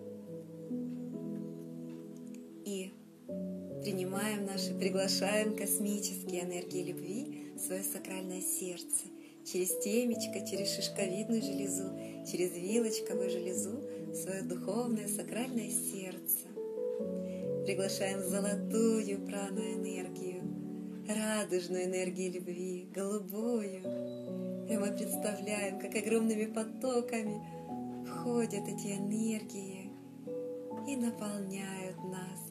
Наши, 4.53 4.73
приглашаем 4.75 5.55
космические 5.55 6.43
энергии 6.43 6.83
любви 6.83 7.53
в 7.55 7.59
свое 7.59 7.81
сакральное 7.81 8.41
сердце. 8.41 9.05
Через 9.45 9.79
темечко, 9.79 10.45
через 10.45 10.75
шишковидную 10.75 11.41
железу, 11.41 11.89
через 12.31 12.53
вилочковую 12.55 13.29
железу, 13.29 13.81
свое 14.13 14.43
духовное 14.43 15.07
сакральное 15.07 15.69
сердце. 15.69 16.47
Приглашаем 17.65 18.21
золотую 18.21 19.25
прану-энергию, 19.25 20.43
радужную 21.07 21.85
энергию 21.85 22.33
любви, 22.33 22.87
голубую. 22.93 23.81
И 24.69 24.77
мы 24.77 24.95
представляем, 24.95 25.79
как 25.79 25.95
огромными 25.95 26.45
потоками 26.45 27.41
входят 28.05 28.67
эти 28.67 28.93
энергии 28.97 29.89
и 30.87 30.95
наполняют 30.95 31.82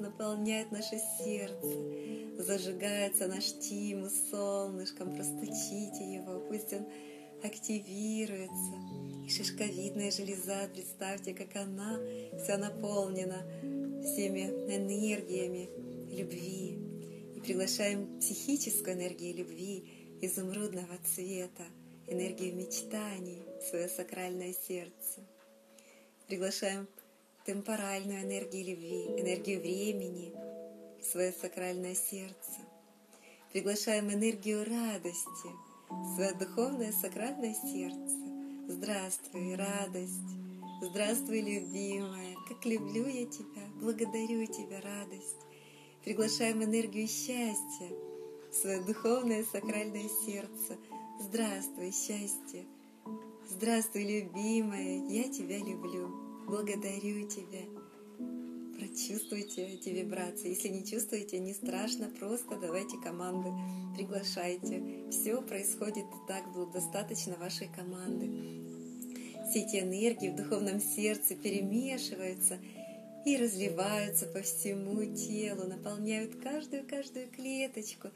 нас, 0.03 0.13
наполняют 0.13 0.73
наше 0.73 0.99
сердце. 1.19 2.43
Зажигается 2.43 3.29
наш 3.29 3.53
тимус 3.59 4.13
солнышком, 4.31 5.15
простучите 5.15 6.15
его, 6.15 6.41
пусть 6.41 6.73
он 6.73 6.87
активируется. 7.43 8.75
И 9.27 9.31
шишковидная 9.31 10.11
железа, 10.11 10.69
представьте, 10.73 11.35
как 11.35 11.55
она 11.57 11.99
вся 12.43 12.59
наполнена 12.59 13.43
всеми 14.03 14.49
энергиями 14.69 15.69
любви. 16.13 16.79
И 17.37 17.41
приглашаем 17.41 18.19
психическую 18.21 18.97
энергию 18.97 19.37
любви 19.37 20.19
изумрудного 20.21 20.99
цвета, 21.05 21.65
энергию 22.07 22.55
мечтаний 22.55 23.43
в 23.61 23.69
свое 23.69 23.89
сакральное 23.89 24.55
сердце. 24.67 25.21
Приглашаем 26.27 26.89
темпоральную 27.45 28.23
энергию 28.23 28.67
любви, 28.67 29.05
энергию 29.19 29.61
времени 29.61 30.33
свое 31.03 31.33
сакральное 31.33 31.95
сердце. 31.95 32.61
Приглашаем 33.53 34.11
энергию 34.11 34.65
радости 34.65 35.51
свое 36.15 36.33
духовное 36.35 36.93
сакральное 36.93 37.55
сердце. 37.55 38.17
Здравствуй, 38.69 39.57
радость! 39.57 40.43
Здравствуй, 40.81 41.41
любимая, 41.43 42.35
как 42.49 42.65
люблю 42.65 43.07
я 43.07 43.25
тебя, 43.27 43.63
благодарю 43.77 44.47
тебя, 44.47 44.81
радость. 44.81 45.37
Приглашаем 46.05 46.65
энергию 46.65 47.07
счастья 47.07 47.89
свое 48.53 48.81
духовное 48.81 49.45
сакральное 49.45 50.09
сердце. 50.25 50.77
Здравствуй, 51.21 51.93
счастье. 51.93 52.67
Здравствуй, 53.49 54.03
любимая, 54.03 55.07
я 55.09 55.25
тебя 55.25 55.59
люблю, 55.59 56.32
благодарю 56.47 57.29
тебя. 57.29 57.63
Прочувствуйте 58.79 59.67
эти 59.67 59.91
вибрации. 59.91 60.51
Если 60.51 60.69
не 60.69 60.85
чувствуете, 60.85 61.39
не 61.39 61.55
страшно, 61.55 62.11
просто 62.19 62.57
давайте 62.61 62.97
команды, 62.99 63.51
приглашайте. 63.97 64.83
Все 65.11 65.41
происходит 65.41 66.07
так, 66.27 66.45
достаточно 66.73 67.37
вашей 67.37 67.69
команды 67.69 68.63
все 69.53 69.61
эти 69.61 69.81
энергии 69.81 70.31
в 70.31 70.37
духовном 70.37 70.81
сердце 70.81 71.35
перемешиваются 71.35 72.57
и 73.27 73.37
разливаются 73.37 74.25
по 74.25 74.41
всему 74.41 75.05
телу, 75.15 75.67
наполняют 75.67 76.37
каждую-каждую 76.37 77.29
клеточку, 77.31 78.09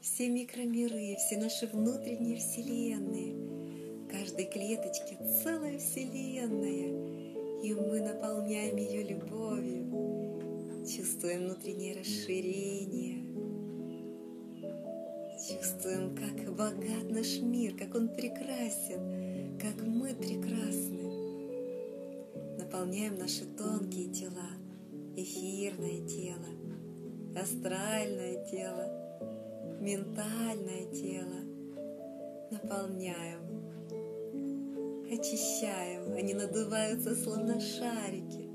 все 0.00 0.28
микромиры, 0.28 1.14
все 1.16 1.36
наши 1.36 1.68
внутренние 1.68 2.38
вселенные. 2.38 3.32
В 3.32 4.08
каждой 4.08 4.46
клеточке 4.46 5.16
целая 5.44 5.78
вселенная, 5.78 7.11
и 7.62 7.74
мы 7.74 8.00
наполняем 8.00 8.76
ее 8.76 9.04
любовью, 9.04 10.84
чувствуем 10.84 11.44
внутреннее 11.44 12.00
расширение, 12.00 13.22
чувствуем, 15.38 16.16
как 16.16 16.54
богат 16.56 17.08
наш 17.08 17.38
мир, 17.38 17.76
как 17.76 17.94
он 17.94 18.08
прекрасен, 18.08 19.58
как 19.60 19.80
мы 19.86 20.12
прекрасны. 20.14 21.02
Наполняем 22.58 23.16
наши 23.16 23.44
тонкие 23.44 24.12
тела, 24.12 24.50
эфирное 25.16 26.04
тело, 26.08 26.48
астральное 27.40 28.44
тело, 28.44 29.78
ментальное 29.80 30.90
тело. 30.92 31.42
Наполняем, 32.50 33.41
очищаем, 35.12 36.14
они 36.14 36.34
надуваются 36.34 37.14
словно 37.14 37.60
шарики, 37.60 38.48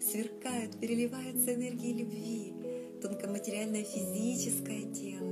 сверкают, 0.00 0.78
переливаются 0.80 1.54
энергией 1.54 1.94
любви, 1.94 2.54
тонкоматериальное 3.00 3.84
физическое 3.84 4.92
тело. 4.92 5.30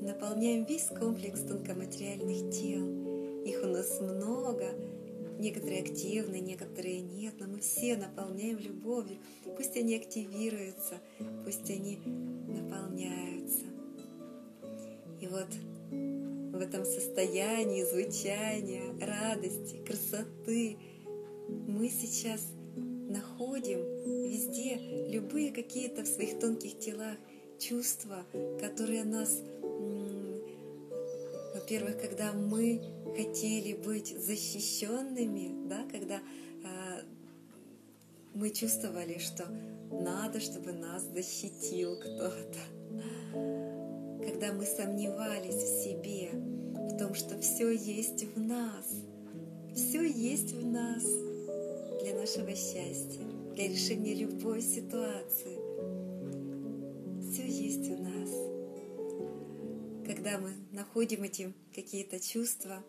Наполняем 0.00 0.64
весь 0.64 0.86
комплекс 0.86 1.40
тонкоматериальных 1.40 2.50
тел– 2.54 3.08
их 3.48 3.62
у 3.62 3.66
нас 3.66 3.98
много, 4.00 4.66
некоторые 5.38 5.80
активны, 5.80 6.38
некоторые 6.38 7.00
нет, 7.00 7.34
но 7.38 7.46
мы 7.46 7.60
все 7.60 7.96
наполняем 7.96 8.58
любовью. 8.58 9.16
Пусть 9.56 9.74
они 9.74 9.96
активируются, 9.96 10.98
пусть 11.44 11.70
они 11.70 11.96
наполняются. 11.96 13.64
И 15.18 15.26
вот 15.28 15.48
в 16.58 16.60
этом 16.60 16.84
состоянии 16.84 17.84
звучания, 17.84 18.82
радости, 19.00 19.76
красоты. 19.86 20.76
Мы 21.48 21.88
сейчас 21.88 22.44
находим 23.08 23.78
везде 24.26 24.76
любые 25.08 25.52
какие-то 25.52 26.02
в 26.02 26.06
своих 26.08 26.40
тонких 26.40 26.78
телах 26.80 27.16
чувства, 27.60 28.24
которые 28.60 29.04
нас, 29.04 29.40
во-первых, 31.54 32.00
когда 32.00 32.32
мы 32.32 32.82
хотели 33.16 33.74
быть 33.74 34.08
защищенными, 34.18 35.68
да, 35.68 35.84
когда 35.90 36.16
э, 36.16 37.02
мы 38.34 38.50
чувствовали, 38.50 39.18
что 39.18 39.46
надо, 39.92 40.40
чтобы 40.40 40.72
нас 40.72 41.04
защитил 41.04 41.96
кто-то, 41.98 43.57
когда 44.24 44.52
мы 44.52 44.64
сомневались 44.64 45.54
в 45.54 45.82
себе, 45.82 46.30
в 46.32 46.98
том, 46.98 47.14
что 47.14 47.38
все 47.40 47.70
есть 47.70 48.24
в 48.24 48.40
нас, 48.40 48.86
все 49.74 50.04
есть 50.04 50.52
в 50.52 50.66
нас 50.66 51.04
для 52.02 52.14
нашего 52.14 52.54
счастья, 52.54 53.24
для 53.54 53.68
решения 53.68 54.14
любой 54.14 54.62
ситуации. 54.62 55.58
Все 57.30 57.46
есть 57.46 57.90
у 57.90 57.96
нас. 57.96 58.30
Когда 60.06 60.38
мы 60.38 60.52
находим 60.72 61.22
эти 61.22 61.52
какие-то 61.74 62.18
чувства, 62.18 62.82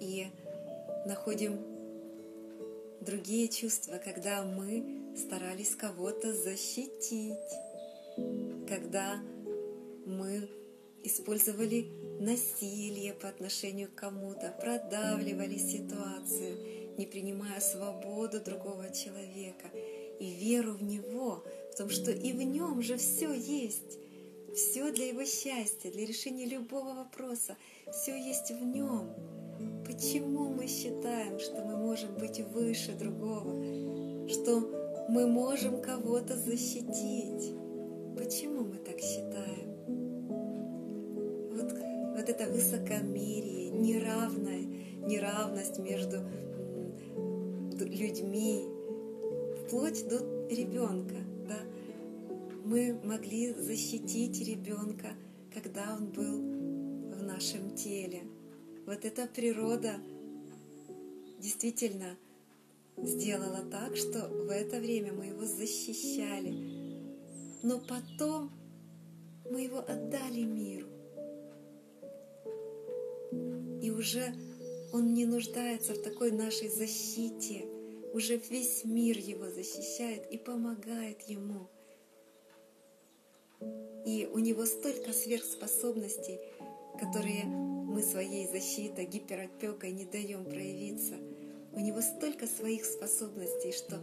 и 0.00 0.26
находим 1.06 1.58
другие 3.00 3.48
чувства, 3.48 3.98
когда 4.02 4.42
мы 4.42 5.14
старались 5.16 5.74
кого-то 5.74 6.32
защитить, 6.32 7.34
когда 8.68 9.18
мы 10.06 10.48
использовали 11.02 11.86
насилие 12.20 13.12
по 13.12 13.28
отношению 13.28 13.88
к 13.90 13.94
кому-то, 13.94 14.54
продавливали 14.60 15.58
ситуацию, 15.58 16.96
не 16.96 17.06
принимая 17.06 17.60
свободу 17.60 18.40
другого 18.40 18.90
человека 18.90 19.68
и 20.18 20.30
веру 20.30 20.74
в 20.74 20.82
него, 20.82 21.44
в 21.72 21.76
том, 21.76 21.90
что 21.90 22.10
и 22.10 22.32
в 22.32 22.42
нем 22.42 22.82
же 22.82 22.96
все 22.96 23.32
есть, 23.34 23.98
все 24.54 24.90
для 24.92 25.08
его 25.08 25.24
счастья, 25.24 25.90
для 25.90 26.06
решения 26.06 26.46
любого 26.46 26.94
вопроса, 26.94 27.56
все 27.92 28.16
есть 28.16 28.50
в 28.50 28.64
нем. 28.64 29.10
Почему 29.84 30.48
мы 30.48 30.66
считаем, 30.66 31.38
что 31.38 31.64
мы 31.64 31.76
можем 31.76 32.14
быть 32.14 32.40
выше 32.40 32.92
другого, 32.92 34.28
что 34.28 35.06
мы 35.08 35.26
можем 35.26 35.82
кого-то 35.82 36.36
защитить? 36.36 37.52
Почему 38.16 38.64
мы 38.64 38.78
так 38.78 39.00
считаем? 39.00 39.73
Вот, 42.24 42.30
это 42.30 42.50
высокомерие, 42.50 43.68
неравная, 43.68 44.62
неравность 45.06 45.78
между 45.78 46.22
людьми, 47.84 48.64
вплоть 49.60 50.08
до 50.08 50.20
ребенка. 50.48 51.16
Да? 51.46 51.58
Мы 52.64 52.98
могли 53.04 53.52
защитить 53.52 54.40
ребенка, 54.40 55.08
когда 55.52 55.94
он 55.94 56.12
был 56.12 56.38
в 57.14 57.22
нашем 57.22 57.74
теле. 57.74 58.22
Вот 58.86 59.04
эта 59.04 59.26
природа 59.26 59.92
действительно 61.40 62.16
сделала 62.96 63.60
так, 63.70 63.98
что 63.98 64.30
в 64.30 64.48
это 64.48 64.80
время 64.80 65.12
мы 65.12 65.26
его 65.26 65.44
защищали. 65.44 66.54
Но 67.62 67.80
потом 67.80 68.50
мы 69.50 69.60
его 69.60 69.80
отдали 69.80 70.40
миру. 70.44 70.93
Уже 73.94 74.34
он 74.92 75.14
не 75.14 75.24
нуждается 75.24 75.94
в 75.94 76.02
такой 76.02 76.30
нашей 76.30 76.68
защите. 76.68 77.66
Уже 78.12 78.36
весь 78.36 78.84
мир 78.84 79.18
его 79.18 79.50
защищает 79.50 80.30
и 80.30 80.38
помогает 80.38 81.22
ему. 81.22 81.68
И 84.06 84.28
у 84.32 84.38
него 84.38 84.66
столько 84.66 85.12
сверхспособностей, 85.12 86.38
которые 87.00 87.44
мы 87.44 88.02
своей 88.02 88.46
защитой, 88.46 89.06
гиперопекой 89.06 89.92
не 89.92 90.04
даем 90.04 90.44
проявиться. 90.44 91.14
У 91.72 91.80
него 91.80 92.00
столько 92.02 92.46
своих 92.46 92.84
способностей, 92.84 93.72
что 93.72 94.00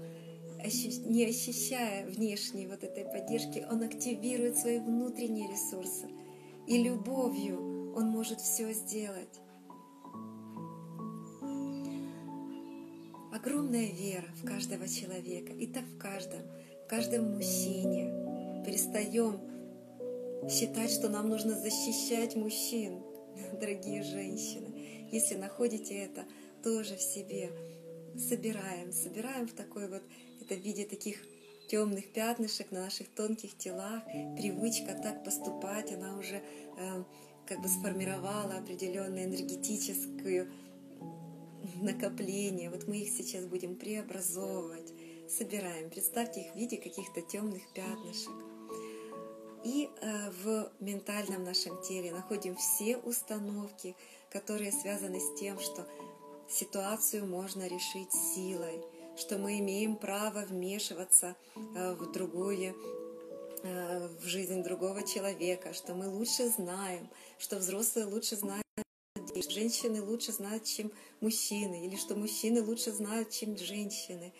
не 1.05 1.25
ощущая 1.25 2.05
внешней 2.05 2.67
вот 2.67 2.83
этой 2.83 3.05
поддержки, 3.05 3.65
он 3.69 3.83
активирует 3.83 4.57
свои 4.57 4.79
внутренние 4.79 5.49
ресурсы. 5.49 6.07
И 6.67 6.81
любовью 6.83 7.93
он 7.95 8.07
может 8.07 8.39
все 8.39 8.71
сделать. 8.73 9.40
Огромная 13.43 13.87
вера 13.87 14.27
в 14.35 14.45
каждого 14.45 14.87
человека, 14.87 15.51
и 15.51 15.65
так 15.65 15.83
в 15.85 15.97
каждом, 15.97 16.41
в 16.85 16.87
каждом 16.87 17.37
мужчине. 17.37 18.63
Перестаем 18.63 19.41
считать, 20.47 20.91
что 20.91 21.09
нам 21.09 21.27
нужно 21.27 21.55
защищать 21.55 22.35
мужчин, 22.35 23.01
дорогие 23.59 24.03
женщины. 24.03 25.09
Если 25.11 25.33
находите 25.33 25.95
это 25.95 26.25
тоже 26.63 26.95
в 26.95 27.01
себе, 27.01 27.49
собираем, 28.15 28.93
собираем 28.93 29.47
в 29.47 29.53
такой 29.53 29.89
вот, 29.89 30.03
это 30.39 30.53
в 30.53 30.59
виде 30.59 30.85
таких 30.85 31.17
темных 31.67 32.13
пятнышек 32.13 32.69
на 32.69 32.81
наших 32.81 33.07
тонких 33.09 33.57
телах, 33.57 34.03
привычка 34.37 34.93
так 35.01 35.23
поступать, 35.23 35.91
она 35.91 36.15
уже 36.15 36.43
э, 36.77 37.03
как 37.47 37.59
бы 37.59 37.67
сформировала 37.67 38.57
определенную 38.59 39.25
энергетическую 39.25 40.47
накопление. 41.81 42.69
Вот 42.69 42.87
мы 42.87 42.97
их 42.97 43.09
сейчас 43.09 43.45
будем 43.45 43.75
преобразовывать, 43.75 44.93
собираем. 45.29 45.89
Представьте 45.89 46.41
их 46.41 46.53
в 46.53 46.55
виде 46.55 46.77
каких-то 46.77 47.21
темных 47.21 47.61
пятнышек. 47.73 48.33
И 49.63 49.89
э, 50.01 50.31
в 50.43 50.71
ментальном 50.79 51.43
нашем 51.43 51.81
теле 51.83 52.11
находим 52.11 52.55
все 52.55 52.97
установки, 52.97 53.95
которые 54.31 54.71
связаны 54.71 55.19
с 55.19 55.39
тем, 55.39 55.59
что 55.59 55.87
ситуацию 56.49 57.27
можно 57.27 57.67
решить 57.67 58.11
силой, 58.11 58.81
что 59.15 59.37
мы 59.37 59.59
имеем 59.59 59.97
право 59.97 60.39
вмешиваться 60.39 61.35
э, 61.75 61.93
в 61.93 62.11
другое, 62.11 62.73
э, 63.63 64.07
в 64.19 64.25
жизнь 64.25 64.63
другого 64.63 65.03
человека, 65.03 65.73
что 65.73 65.93
мы 65.93 66.07
лучше 66.07 66.49
знаем, 66.49 67.07
что 67.37 67.57
взрослые 67.57 68.07
лучше 68.07 68.35
знают 68.35 68.60
женщины 69.49 70.01
лучше 70.01 70.31
знают, 70.31 70.65
чем 70.65 70.91
мужчины, 71.19 71.85
или 71.85 71.95
что 71.95 72.15
мужчины 72.15 72.61
лучше 72.61 72.91
знают, 72.91 73.29
чем 73.29 73.57
женщины. 73.57 74.33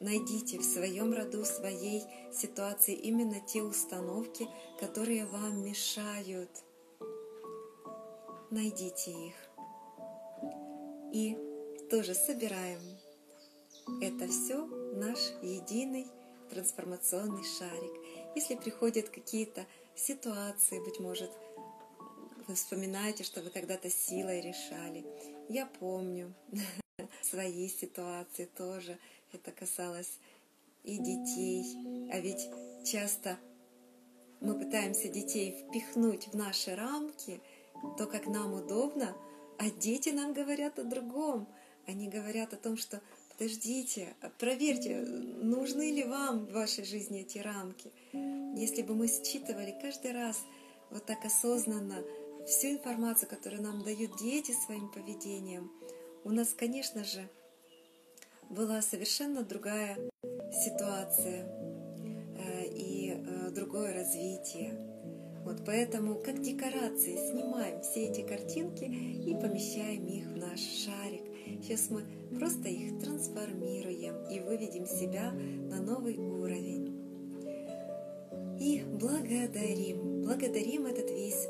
Найдите 0.00 0.58
в 0.58 0.64
своем 0.64 1.12
роду, 1.12 1.42
в 1.42 1.46
своей 1.46 2.02
ситуации 2.32 2.94
именно 2.94 3.40
те 3.40 3.62
установки, 3.62 4.48
которые 4.78 5.26
вам 5.26 5.62
мешают. 5.64 6.50
Найдите 8.50 9.12
их. 9.12 9.34
И 11.12 11.36
тоже 11.90 12.14
собираем 12.14 12.80
это 14.00 14.28
все 14.28 14.64
наш 14.94 15.18
единый 15.42 16.06
трансформационный 16.50 17.44
шарик. 17.44 17.92
Если 18.34 18.54
приходят 18.56 19.08
какие-то 19.08 19.66
ситуации, 19.94 20.80
быть 20.80 21.00
может, 21.00 21.30
вы 22.50 22.56
вспоминаете, 22.56 23.22
что 23.22 23.42
вы 23.42 23.50
когда-то 23.50 23.88
силой 23.88 24.40
решали. 24.40 25.06
Я 25.48 25.66
помню 25.66 26.34
свои 27.22 27.68
ситуации 27.68 28.46
тоже 28.46 28.98
это 29.32 29.52
касалось 29.52 30.18
и 30.82 30.98
детей. 30.98 32.10
А 32.12 32.18
ведь 32.18 32.48
часто 32.84 33.38
мы 34.40 34.58
пытаемся 34.58 35.08
детей 35.08 35.62
впихнуть 35.62 36.26
в 36.26 36.34
наши 36.34 36.74
рамки, 36.74 37.40
то, 37.96 38.06
как 38.06 38.26
нам 38.26 38.54
удобно, 38.54 39.16
а 39.56 39.70
дети 39.70 40.08
нам 40.08 40.32
говорят 40.32 40.80
о 40.80 40.84
другом. 40.84 41.48
Они 41.86 42.08
говорят 42.08 42.52
о 42.52 42.56
том, 42.56 42.76
что 42.76 43.00
подождите, 43.28 44.16
проверьте, 44.38 44.98
нужны 44.98 45.92
ли 45.92 46.02
вам 46.02 46.46
в 46.46 46.52
вашей 46.52 46.84
жизни 46.84 47.20
эти 47.20 47.38
рамки. 47.38 47.92
Если 48.56 48.82
бы 48.82 48.96
мы 48.96 49.06
считывали 49.06 49.72
каждый 49.80 50.10
раз 50.10 50.44
вот 50.90 51.06
так 51.06 51.24
осознанно 51.24 52.02
всю 52.50 52.72
информацию, 52.72 53.28
которую 53.28 53.62
нам 53.62 53.82
дают 53.82 54.16
дети 54.18 54.52
своим 54.52 54.88
поведением, 54.90 55.70
у 56.24 56.30
нас, 56.30 56.52
конечно 56.52 57.04
же, 57.04 57.28
была 58.50 58.82
совершенно 58.82 59.42
другая 59.42 59.96
ситуация 60.52 61.46
э, 61.46 62.66
и 62.66 63.12
э, 63.12 63.50
другое 63.50 63.94
развитие. 63.94 64.74
Вот 65.44 65.64
поэтому, 65.64 66.16
как 66.16 66.42
декорации, 66.42 67.16
снимаем 67.30 67.80
все 67.82 68.08
эти 68.08 68.22
картинки 68.22 68.84
и 68.84 69.32
помещаем 69.40 70.04
их 70.06 70.26
в 70.26 70.36
наш 70.36 70.60
шарик. 70.60 71.22
Сейчас 71.62 71.88
мы 71.88 72.02
просто 72.36 72.68
их 72.68 73.00
трансформируем 73.00 74.24
и 74.28 74.40
выведем 74.40 74.86
себя 74.86 75.30
на 75.30 75.80
новый 75.80 76.18
уровень. 76.18 77.00
И 78.60 78.82
благодарим, 78.84 80.22
благодарим 80.22 80.84
этот 80.84 81.10
весь 81.10 81.46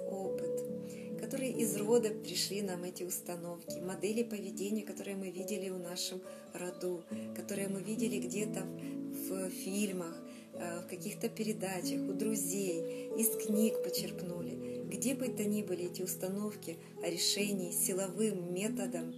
которые 1.31 1.53
из 1.53 1.77
рода 1.77 2.11
пришли 2.11 2.61
нам 2.61 2.83
эти 2.83 3.05
установки, 3.05 3.79
модели 3.79 4.25
поведения, 4.25 4.83
которые 4.83 5.15
мы 5.15 5.31
видели 5.31 5.69
в 5.69 5.79
нашем 5.79 6.21
роду, 6.53 7.05
которые 7.37 7.69
мы 7.69 7.83
видели 7.83 8.19
где-то 8.19 8.65
в 8.65 9.49
фильмах, 9.51 10.21
э, 10.55 10.81
в 10.81 10.89
каких-то 10.89 11.29
передачах, 11.29 12.01
у 12.01 12.15
друзей, 12.15 13.13
из 13.17 13.29
книг 13.47 13.81
почерпнули. 13.85 14.83
Где 14.87 15.15
бы 15.15 15.29
то 15.29 15.45
ни 15.45 15.63
были 15.63 15.85
эти 15.85 16.03
установки 16.03 16.79
о 17.01 17.09
решении 17.09 17.71
силовым 17.71 18.53
методом 18.53 19.15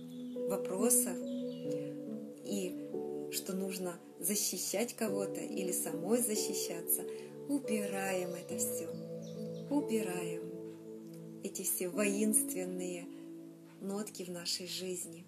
вопросов 0.51 1.17
и 2.45 3.31
что 3.33 3.55
нужно 3.55 3.99
защищать 4.21 4.95
кого-то 4.95 5.41
или 5.41 5.73
самой 5.73 6.19
защищаться, 6.19 7.05
убираем 7.49 8.35
это 8.35 8.59
все. 8.59 8.87
Убираем 9.71 10.42
эти 11.43 11.63
все 11.63 11.89
воинственные 11.89 13.07
нотки 13.81 14.23
в 14.23 14.31
нашей 14.31 14.67
жизни. 14.67 15.25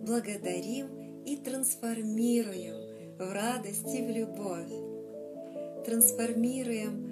Благодарим 0.00 1.24
и 1.24 1.36
трансформируем 1.36 3.16
в 3.18 3.32
радость 3.32 3.94
и 3.94 4.02
в 4.02 4.10
любовь. 4.10 4.72
Трансформируем 5.84 7.10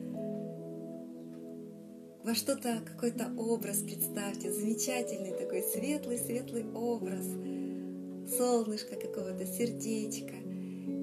во 2.24 2.34
что-то, 2.34 2.80
какой-то 2.84 3.30
образ, 3.38 3.78
представьте, 3.78 4.52
замечательный 4.52 5.32
такой 5.32 5.62
светлый-светлый 5.62 6.70
образ, 6.72 7.26
солнышко 8.36 8.96
какого-то, 8.96 9.46
сердечко. 9.46 10.34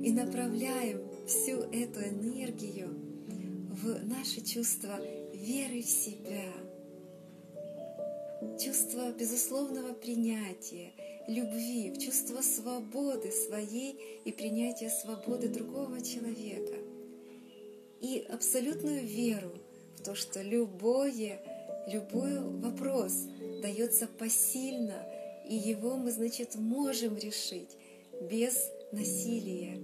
и 0.05 0.11
направляем 0.11 1.01
всю 1.25 1.61
эту 1.71 2.01
энергию 2.01 2.89
в 3.71 4.05
наше 4.07 4.41
чувство 4.41 4.99
веры 5.33 5.81
в 5.81 5.89
себя, 5.89 6.53
чувство 8.60 9.12
безусловного 9.12 9.93
принятия, 9.93 10.93
любви, 11.27 11.91
в 11.91 11.99
чувство 11.99 12.41
свободы 12.41 13.31
своей 13.31 14.21
и 14.25 14.31
принятия 14.31 14.89
свободы 14.89 15.49
другого 15.49 16.01
человека. 16.01 16.75
И 18.01 18.25
абсолютную 18.29 19.05
веру 19.05 19.51
в 19.97 20.03
то, 20.03 20.15
что 20.15 20.41
любое, 20.41 21.41
любой 21.88 22.39
вопрос 22.60 23.25
дается 23.62 24.08
посильно, 24.08 25.05
и 25.47 25.55
его 25.55 25.95
мы, 25.95 26.12
значит, 26.12 26.55
можем 26.55 27.17
решить 27.17 27.77
без 28.21 28.69
насилия. 28.91 29.79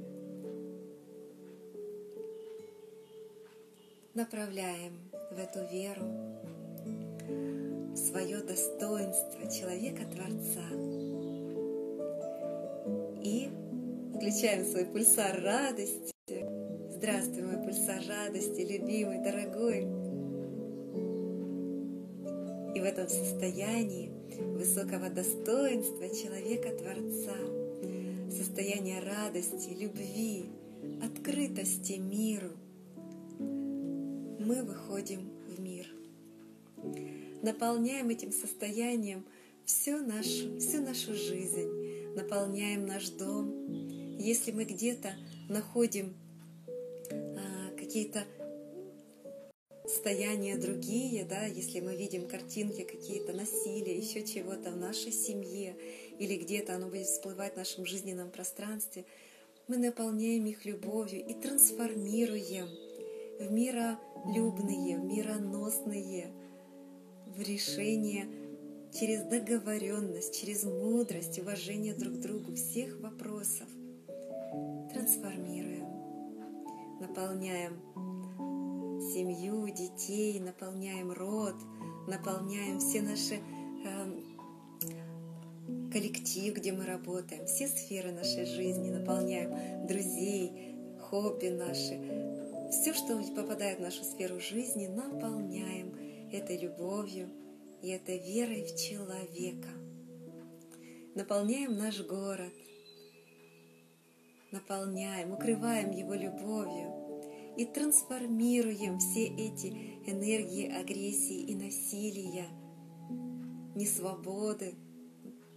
Направляем 4.13 4.99
в 5.31 5.39
эту 5.39 5.65
веру 5.71 6.03
свое 8.11 8.41
достоинство 8.41 9.49
человека-творца. 9.49 10.67
И 13.23 13.49
включаем 14.17 14.65
свой 14.65 14.85
пульсар 14.85 15.41
радости. 15.41 16.13
Здравствуй, 16.89 17.43
мой 17.43 17.63
пульсар 17.63 18.01
радости, 18.09 18.61
любимый, 18.69 19.23
дорогой. 19.23 19.83
И 22.75 22.79
в 22.81 22.83
этом 22.83 23.07
состоянии 23.07 24.11
высокого 24.57 25.09
достоинства 25.09 26.09
человека-творца, 26.09 27.37
состояния 28.29 28.99
радости, 28.99 29.69
любви, 29.69 30.47
открытости 31.01 31.93
миру, 31.93 32.51
мы 33.39 34.63
выходим. 34.63 35.30
Наполняем 37.41 38.09
этим 38.09 38.31
состоянием 38.31 39.25
всю 39.65 39.97
нашу, 39.97 40.59
всю 40.59 40.81
нашу 40.81 41.15
жизнь, 41.15 42.13
наполняем 42.15 42.85
наш 42.85 43.09
дом. 43.09 43.67
Если 44.19 44.51
мы 44.51 44.65
где-то 44.65 45.15
находим 45.49 46.13
а, 47.09 47.75
какие-то 47.77 48.25
состояния 49.85 50.55
другие, 50.57 51.25
да, 51.25 51.45
если 51.45 51.79
мы 51.79 51.95
видим 51.95 52.27
картинки 52.27 52.83
какие-то 52.83 53.33
насилия, 53.33 53.97
еще 53.97 54.23
чего-то 54.23 54.71
в 54.71 54.77
нашей 54.77 55.11
семье 55.11 55.75
или 56.19 56.35
где-то 56.35 56.75
оно 56.75 56.89
будет 56.89 57.07
всплывать 57.07 57.53
в 57.53 57.57
нашем 57.57 57.87
жизненном 57.87 58.29
пространстве, 58.29 59.05
мы 59.67 59.77
наполняем 59.77 60.45
их 60.45 60.65
любовью 60.65 61.25
и 61.25 61.33
трансформируем 61.33 62.67
в 63.39 63.51
миролюбные, 63.51 64.99
в 64.99 65.03
мироносные, 65.03 66.31
в 67.35 67.41
решение 67.41 68.27
через 68.93 69.23
договоренность, 69.23 70.39
через 70.39 70.63
мудрость, 70.63 71.39
уважение 71.39 71.93
друг 71.93 72.15
к 72.15 72.19
другу 72.19 72.55
всех 72.55 72.99
вопросов. 72.99 73.67
Трансформируем, 74.93 75.87
наполняем 76.99 77.79
семью, 79.13 79.67
детей, 79.69 80.39
наполняем 80.39 81.11
род, 81.11 81.55
наполняем 82.07 82.79
все 82.79 83.01
наши 83.01 83.35
э, 83.35 84.21
коллектив, 85.91 86.55
где 86.55 86.71
мы 86.71 86.85
работаем, 86.85 87.45
все 87.45 87.67
сферы 87.67 88.11
нашей 88.11 88.45
жизни, 88.45 88.89
наполняем. 88.89 89.87
Друзей, 89.87 90.75
хобби 90.99 91.47
наши, 91.47 91.99
все, 92.71 92.93
что 92.93 93.21
попадает 93.35 93.79
в 93.79 93.81
нашу 93.81 94.03
сферу 94.03 94.39
жизни, 94.39 94.87
наполняем 94.87 95.93
этой 96.31 96.57
любовью 96.57 97.29
и 97.81 97.89
этой 97.89 98.19
верой 98.19 98.63
в 98.63 98.75
человека. 98.75 99.69
Наполняем 101.15 101.77
наш 101.77 102.01
город, 102.01 102.53
наполняем, 104.51 105.31
укрываем 105.33 105.91
его 105.91 106.13
любовью, 106.13 107.01
и 107.57 107.65
трансформируем 107.65 108.99
все 108.99 109.25
эти 109.25 109.67
энергии 110.05 110.71
агрессии 110.71 111.41
и 111.41 111.55
насилия, 111.55 112.47
несвободы, 113.75 114.73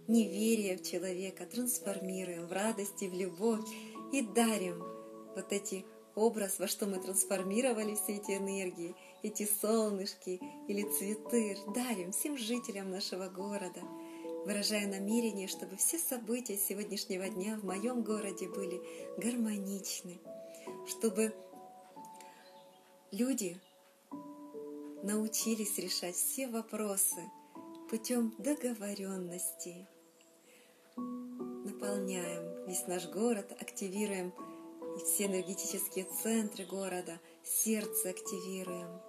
неверия 0.07 0.77
в 0.77 0.83
человека, 0.83 1.45
трансформируем 1.45 2.47
в 2.47 2.51
радости, 2.51 3.05
в 3.05 3.13
любовь 3.13 3.65
и 4.11 4.21
дарим 4.21 4.83
вот 5.35 5.51
эти 5.51 5.85
образ, 6.15 6.59
во 6.59 6.67
что 6.67 6.85
мы 6.85 6.99
трансформировали 6.99 7.95
все 7.95 8.15
эти 8.15 8.31
энергии, 8.31 8.95
эти 9.23 9.47
солнышки 9.61 10.41
или 10.67 10.83
цветы, 10.83 11.57
дарим 11.73 12.11
всем 12.11 12.37
жителям 12.37 12.89
нашего 12.89 13.27
города, 13.27 13.81
выражая 14.45 14.87
намерение, 14.87 15.47
чтобы 15.47 15.75
все 15.77 15.97
события 15.97 16.57
сегодняшнего 16.57 17.27
дня 17.29 17.57
в 17.57 17.65
моем 17.65 18.03
городе 18.03 18.47
были 18.47 18.81
гармоничны, 19.17 20.19
чтобы 20.87 21.33
Люди 23.17 23.57
научились 25.03 25.77
решать 25.77 26.15
все 26.15 26.49
вопросы 26.49 27.21
путем 27.89 28.35
договоренности. 28.39 29.87
Наполняем 30.97 32.67
весь 32.67 32.87
наш 32.87 33.07
город, 33.07 33.55
активируем 33.57 34.33
все 34.99 35.25
энергетические 35.25 36.05
центры 36.05 36.65
города, 36.65 37.19
сердце 37.43 38.09
активируем, 38.09 39.01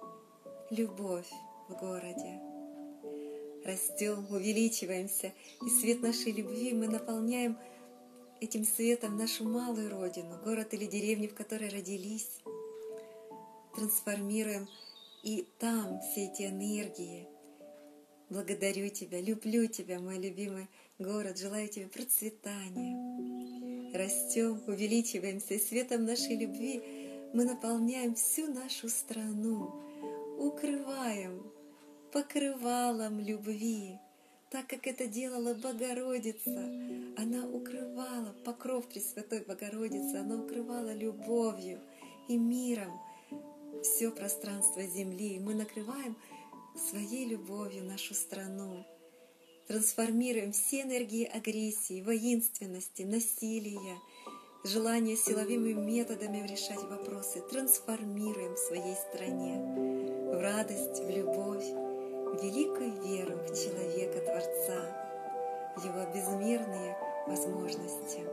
любовь 0.69 1.29
в 1.69 1.73
городе. 1.73 2.39
Растем, 3.63 4.25
увеличиваемся, 4.29 5.33
и 5.65 5.69
свет 5.69 6.01
нашей 6.01 6.31
любви 6.31 6.73
мы 6.73 6.87
наполняем 6.87 7.57
этим 8.39 8.63
светом 8.63 9.17
нашу 9.17 9.43
малую 9.43 9.89
родину, 9.89 10.39
город 10.43 10.73
или 10.73 10.85
деревню, 10.85 11.29
в 11.29 11.35
которой 11.35 11.69
родились 11.69 12.41
трансформируем 13.77 14.67
и 15.23 15.47
там 15.59 15.99
все 16.01 16.25
эти 16.25 16.43
энергии. 16.43 17.27
Благодарю 18.29 18.89
Тебя, 18.89 19.21
люблю 19.21 19.67
Тебя, 19.67 19.99
мой 19.99 20.17
любимый 20.17 20.67
город, 20.99 21.37
желаю 21.37 21.69
Тебе 21.69 21.87
процветания. 21.87 23.36
Растем, 23.93 24.61
увеличиваемся, 24.67 25.57
светом 25.59 26.05
нашей 26.05 26.35
любви 26.35 26.83
мы 27.33 27.45
наполняем 27.45 28.15
всю 28.15 28.51
нашу 28.51 28.89
страну, 28.89 29.71
укрываем 30.37 31.43
покрывалом 32.11 33.19
любви, 33.19 33.97
так 34.49 34.67
как 34.67 34.87
это 34.87 35.07
делала 35.07 35.53
Богородица. 35.53 36.69
Она 37.17 37.47
укрывала 37.47 38.35
покров 38.43 38.87
Пресвятой 38.87 39.43
Богородицы, 39.45 40.15
она 40.17 40.35
укрывала 40.35 40.93
любовью 40.93 41.79
и 42.27 42.37
миром, 42.37 42.99
все 43.83 44.11
пространство 44.11 44.83
Земли, 44.83 45.39
мы 45.39 45.55
накрываем 45.55 46.15
своей 46.89 47.25
любовью 47.25 47.83
нашу 47.83 48.13
страну, 48.13 48.85
трансформируем 49.67 50.51
все 50.51 50.81
энергии 50.81 51.25
агрессии, 51.25 52.01
воинственности, 52.01 53.03
насилия, 53.03 53.99
желание 54.63 55.15
силовыми 55.15 55.73
методами 55.73 56.47
решать 56.47 56.83
вопросы, 56.83 57.41
трансформируем 57.51 58.53
в 58.55 58.59
своей 58.59 58.95
стране 58.95 59.57
в 60.31 60.39
радость, 60.39 60.99
в 60.99 61.09
любовь, 61.09 61.65
в 61.65 62.43
великую 62.43 63.01
веру 63.03 63.37
в 63.37 63.55
человека 63.55 64.19
Творца, 64.21 65.73
в 65.75 65.85
его 65.85 66.11
безмерные 66.13 66.97
возможности. 67.27 68.23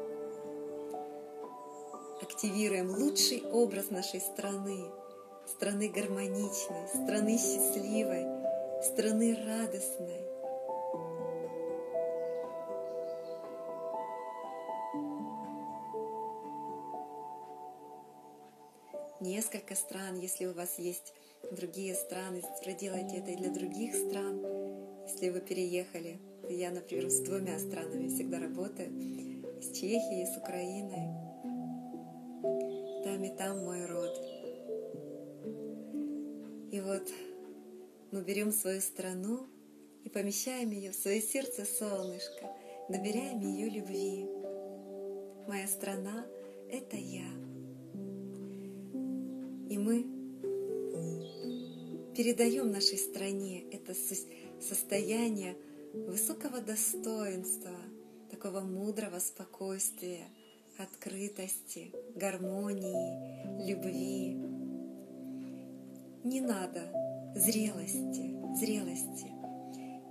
Активируем 2.23 2.91
лучший 2.91 3.43
образ 3.51 3.91
нашей 3.91 4.21
страны— 4.21 4.85
страны 5.47 5.89
гармоничной, 5.89 6.89
страны 6.89 7.39
счастливой, 7.39 8.25
страны 8.83 9.37
радостной. 9.47 10.34
Несколько 19.75 19.93
стран, 19.93 20.21
если 20.21 20.47
у 20.47 20.53
вас 20.53 20.79
есть 20.79 21.13
другие 21.51 21.97
страны, 21.97 22.43
проделайте 22.63 23.17
это 23.17 23.33
и 23.33 23.37
для 23.37 23.51
других 23.51 23.97
стран. 23.97 24.41
Если 25.09 25.31
вы 25.31 25.41
переехали, 25.41 26.21
я, 26.49 26.71
например, 26.71 27.11
с 27.11 27.19
двумя 27.19 27.59
странами 27.59 28.07
всегда 28.07 28.39
работаю, 28.39 28.93
с 29.61 29.73
Чехией, 29.73 30.27
с 30.27 30.37
Украиной. 30.37 31.09
Там 33.03 33.25
и 33.25 33.37
там 33.37 33.65
мой 33.65 33.85
род. 33.87 34.17
И 36.71 36.81
вот 36.81 37.11
мы 38.13 38.23
берем 38.23 38.53
свою 38.53 38.81
страну 38.81 39.41
и 40.05 40.09
помещаем 40.09 40.71
ее 40.71 40.93
в 40.93 40.95
свое 40.95 41.21
сердце 41.21 41.65
солнышко, 41.65 42.49
набираем 42.89 43.41
ее 43.41 43.69
любви. 43.71 44.25
Моя 45.49 45.67
страна— 45.67 46.25
это 46.71 46.97
я. 46.97 47.44
И 49.69 49.79
мы 49.79 50.05
передаем 52.17 52.71
нашей 52.71 52.99
стране 52.99 53.65
это 53.73 53.95
состояние 54.61 55.57
высокого 55.93 56.61
достоинства, 56.61 57.71
такого 58.31 58.61
мудрого 58.61 59.19
спокойствия, 59.19 60.29
открытости, 60.79 61.93
гармонии, 62.15 63.67
любви. 63.67 64.35
Не 66.25 66.41
надо 66.41 66.81
зрелости, 67.37 68.35
зрелости. 68.59 69.27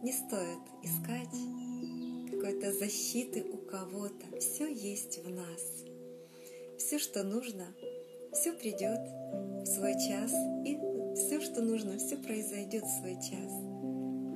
Не 0.03 0.11
стоит 0.11 0.59
искать 0.83 1.35
какой-то 2.29 2.73
защиты 2.73 3.43
у 3.43 3.57
кого-то. 3.57 4.39
Все 4.39 4.71
есть 4.71 5.23
в 5.23 5.29
нас. 5.29 5.85
Все, 6.77 6.99
что 6.99 7.23
нужно, 7.23 7.73
все 8.33 8.53
придет 8.53 8.99
в 9.61 9.65
свой 9.65 9.93
час, 9.93 10.33
и 10.65 10.77
все, 11.15 11.39
что 11.39 11.61
нужно, 11.61 11.97
все 11.97 12.17
произойдет 12.17 12.83
в 12.83 12.99
свой 12.99 13.15
час. 13.15 13.51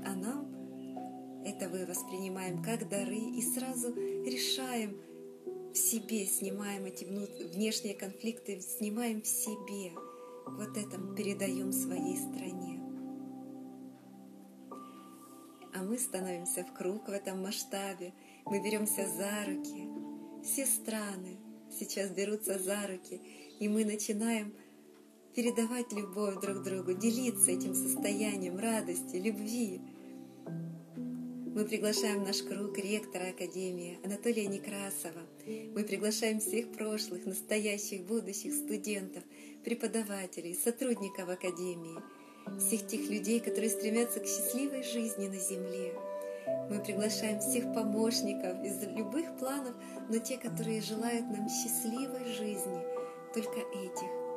А 0.05 0.15
нам 0.15 1.43
это 1.43 1.69
мы 1.69 1.85
воспринимаем 1.85 2.61
как 2.61 2.87
дары 2.89 3.17
и 3.17 3.41
сразу 3.41 3.93
решаем 3.93 5.01
в 5.73 5.77
себе, 5.77 6.25
снимаем 6.25 6.85
эти 6.85 7.05
внешние 7.05 7.95
конфликты, 7.95 8.61
снимаем 8.61 9.21
в 9.21 9.27
себе. 9.27 9.91
Вот 10.45 10.77
это 10.77 10.97
передаем 11.15 11.71
своей 11.71 12.17
стране. 12.17 12.81
А 15.73 15.83
мы 15.83 15.97
становимся 15.97 16.63
в 16.63 16.73
круг 16.73 17.07
в 17.07 17.11
этом 17.11 17.43
масштабе, 17.43 18.13
мы 18.45 18.63
беремся 18.63 19.07
за 19.07 19.45
руки. 19.45 19.87
Все 20.43 20.65
страны 20.65 21.37
сейчас 21.69 22.09
берутся 22.11 22.57
за 22.59 22.87
руки, 22.87 23.21
и 23.59 23.67
мы 23.67 23.85
начинаем 23.85 24.53
передавать 25.35 25.91
любовь 25.91 26.39
друг 26.41 26.63
другу, 26.63 26.93
делиться 26.93 27.51
этим 27.51 27.73
состоянием 27.73 28.57
радости, 28.57 29.15
любви. 29.17 29.81
Мы 30.55 31.65
приглашаем 31.65 32.23
наш 32.23 32.43
круг 32.43 32.77
ректора 32.77 33.29
Академии 33.29 33.99
Анатолия 34.03 34.45
Некрасова. 34.47 35.21
Мы 35.45 35.83
приглашаем 35.83 36.39
всех 36.39 36.71
прошлых, 36.71 37.25
настоящих, 37.25 38.05
будущих 38.05 38.53
студентов, 38.53 39.23
преподавателей, 39.63 40.55
сотрудников 40.55 41.29
Академии, 41.29 41.99
всех 42.59 42.85
тех 42.85 43.09
людей, 43.09 43.39
которые 43.39 43.71
стремятся 43.71 44.19
к 44.19 44.27
счастливой 44.27 44.83
жизни 44.83 45.27
на 45.27 45.39
Земле. 45.39 45.93
Мы 46.69 46.83
приглашаем 46.83 47.39
всех 47.39 47.73
помощников 47.73 48.63
из 48.63 48.81
любых 48.83 49.37
планов, 49.37 49.75
но 50.09 50.19
те, 50.19 50.37
которые 50.37 50.81
желают 50.81 51.25
нам 51.27 51.49
счастливой 51.49 52.25
жизни, 52.33 52.96
только 53.33 53.59
этих 53.59 54.27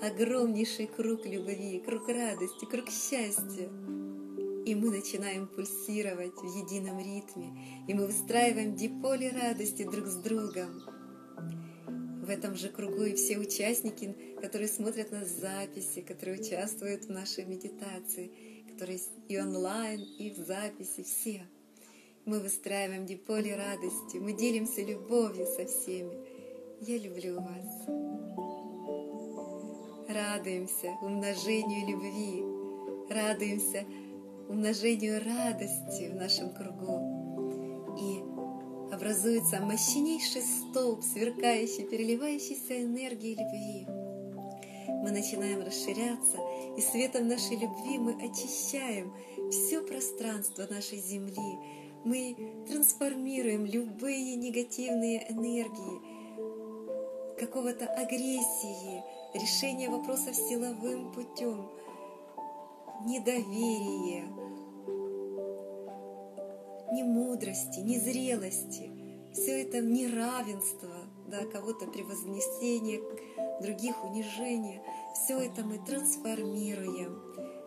огромнейший 0.00 0.86
круг 0.86 1.26
любви, 1.26 1.82
круг 1.84 2.08
радости, 2.08 2.64
круг 2.64 2.88
счастья. 2.88 3.68
И 4.64 4.74
мы 4.74 4.90
начинаем 4.90 5.46
пульсировать 5.48 6.36
в 6.36 6.44
едином 6.44 6.98
ритме, 6.98 7.58
и 7.88 7.94
мы 7.94 8.06
выстраиваем 8.06 8.76
диполи 8.76 9.28
радости 9.28 9.82
друг 9.82 10.06
с 10.06 10.16
другом. 10.16 10.82
В 12.22 12.30
этом 12.30 12.54
же 12.54 12.68
кругу 12.68 13.04
и 13.04 13.14
все 13.14 13.38
участники, 13.38 14.14
которые 14.40 14.68
смотрят 14.68 15.10
на 15.10 15.24
записи, 15.24 16.02
которые 16.02 16.38
участвуют 16.38 17.06
в 17.06 17.10
нашей 17.10 17.46
медитации, 17.46 18.64
которые 18.70 18.98
и 19.28 19.40
онлайн, 19.40 20.00
и 20.18 20.30
в 20.30 20.36
записи, 20.36 21.02
все. 21.02 21.46
Мы 22.26 22.40
выстраиваем 22.40 23.06
диполи 23.06 23.50
радости, 23.50 24.18
мы 24.18 24.34
делимся 24.34 24.82
любовью 24.82 25.46
со 25.46 25.64
всеми. 25.64 26.37
Я 26.80 26.96
люблю 26.98 27.40
вас 27.40 27.98
радуемся 30.08 30.96
умножению 31.02 31.88
любви, 31.88 32.44
радуемся 33.10 33.84
умножению 34.48 35.22
радости 35.24 36.08
в 36.10 36.14
нашем 36.14 36.50
кругу. 36.54 37.96
И 38.00 38.94
образуется 38.94 39.60
мощнейший 39.60 40.42
столб, 40.42 41.02
сверкающий, 41.02 41.84
переливающийся 41.84 42.82
энергией 42.82 43.34
любви. 43.34 43.86
Мы 45.02 45.10
начинаем 45.10 45.60
расширяться, 45.60 46.38
и 46.76 46.80
светом 46.80 47.28
нашей 47.28 47.56
любви 47.56 47.98
мы 47.98 48.14
очищаем 48.14 49.12
все 49.50 49.82
пространство 49.82 50.66
нашей 50.70 50.98
Земли. 50.98 51.58
Мы 52.04 52.64
трансформируем 52.68 53.66
любые 53.66 54.36
негативные 54.36 55.30
энергии, 55.30 56.17
какого-то 57.38 57.86
агрессии, 57.86 59.02
решение 59.34 59.88
вопросов 59.88 60.34
силовым 60.34 61.12
путем, 61.12 61.70
недоверие, 63.06 64.24
ни 66.92 67.02
мудрости, 67.02 67.80
ни 67.80 67.96
зрелости. 67.96 68.90
Все 69.32 69.62
это 69.62 69.80
неравенство, 69.80 70.90
да, 71.28 71.44
кого-то 71.46 71.86
превознесение, 71.86 73.00
других 73.62 74.04
унижение. 74.04 74.82
Все 75.14 75.38
это 75.38 75.62
мы 75.62 75.78
трансформируем 75.78 77.22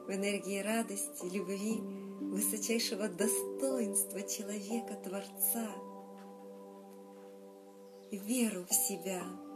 в 0.08 0.12
энергии 0.12 0.60
радости, 0.60 1.26
любви, 1.32 1.80
высочайшего 2.20 3.08
достоинства 3.08 4.22
человека, 4.22 4.96
Творца, 4.96 5.70
веру 8.12 8.66
в 8.70 8.74
себя– 8.74 9.24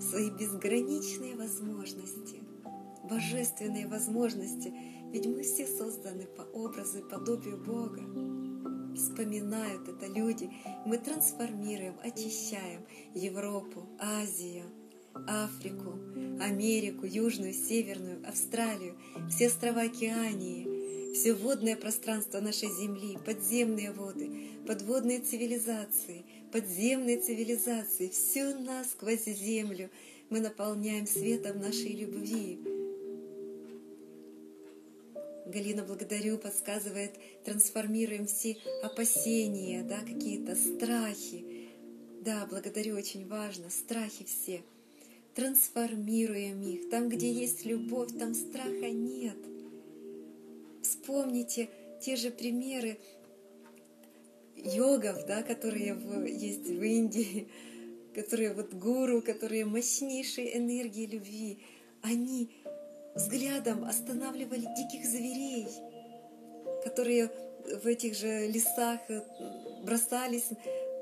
свои 0.00 0.30
безграничные 0.30 1.36
возможности, 1.36 2.40
божественные 3.04 3.86
возможности, 3.86 4.72
ведь 5.12 5.26
мы 5.26 5.42
все 5.42 5.66
созданы 5.66 6.26
по 6.26 6.42
образу 6.42 6.98
и 6.98 7.08
подобию 7.08 7.56
Бога. 7.56 8.02
Вспоминают 8.96 9.88
это 9.88 10.06
люди, 10.06 10.50
мы 10.86 10.98
трансформируем, 10.98 11.94
очищаем 12.02 12.82
Европу, 13.14 13.86
Азию, 13.98 14.64
Африку, 15.26 15.92
Америку, 16.40 17.06
Южную, 17.06 17.52
Северную, 17.52 18.26
Австралию, 18.26 18.96
все 19.30 19.48
острова 19.48 19.82
Океании, 19.82 21.14
все 21.14 21.34
водное 21.34 21.76
пространство 21.76 22.40
нашей 22.40 22.70
Земли, 22.70 23.16
подземные 23.24 23.92
воды, 23.92 24.30
подводные 24.66 25.20
цивилизации— 25.20 26.24
подземной 26.56 27.18
цивилизации, 27.18 28.08
всю 28.08 28.58
нас 28.60 28.92
сквозь 28.92 29.24
землю 29.24 29.90
мы 30.30 30.40
наполняем 30.40 31.06
светом 31.06 31.60
нашей 31.60 31.92
любви. 31.92 32.58
Галина, 35.44 35.84
благодарю, 35.84 36.38
подсказывает, 36.38 37.12
трансформируем 37.44 38.26
все 38.26 38.56
опасения, 38.82 39.82
да, 39.82 40.00
какие-то 40.00 40.56
страхи. 40.56 41.44
Да, 42.22 42.46
благодарю, 42.48 42.96
очень 42.96 43.28
важно, 43.28 43.68
страхи 43.68 44.24
все. 44.24 44.62
Трансформируем 45.34 46.62
их. 46.62 46.88
Там, 46.88 47.10
где 47.10 47.30
есть 47.30 47.66
любовь, 47.66 48.16
там 48.18 48.32
страха 48.32 48.88
нет. 48.88 49.36
Вспомните 50.82 51.68
те 52.00 52.16
же 52.16 52.30
примеры 52.30 52.98
йогов, 54.56 55.26
да, 55.26 55.42
которые 55.42 55.94
в, 55.94 56.24
есть 56.24 56.66
в 56.66 56.82
Индии, 56.82 57.48
которые 58.14 58.54
вот 58.54 58.72
гуру, 58.74 59.22
которые 59.22 59.64
мощнейшие 59.64 60.56
энергии 60.56 61.06
любви, 61.06 61.58
они 62.02 62.50
взглядом 63.14 63.84
останавливали 63.84 64.66
диких 64.76 65.04
зверей, 65.04 65.66
которые 66.84 67.30
в 67.82 67.86
этих 67.86 68.16
же 68.16 68.46
лесах 68.46 69.00
э, 69.08 69.22
бросались, 69.84 70.48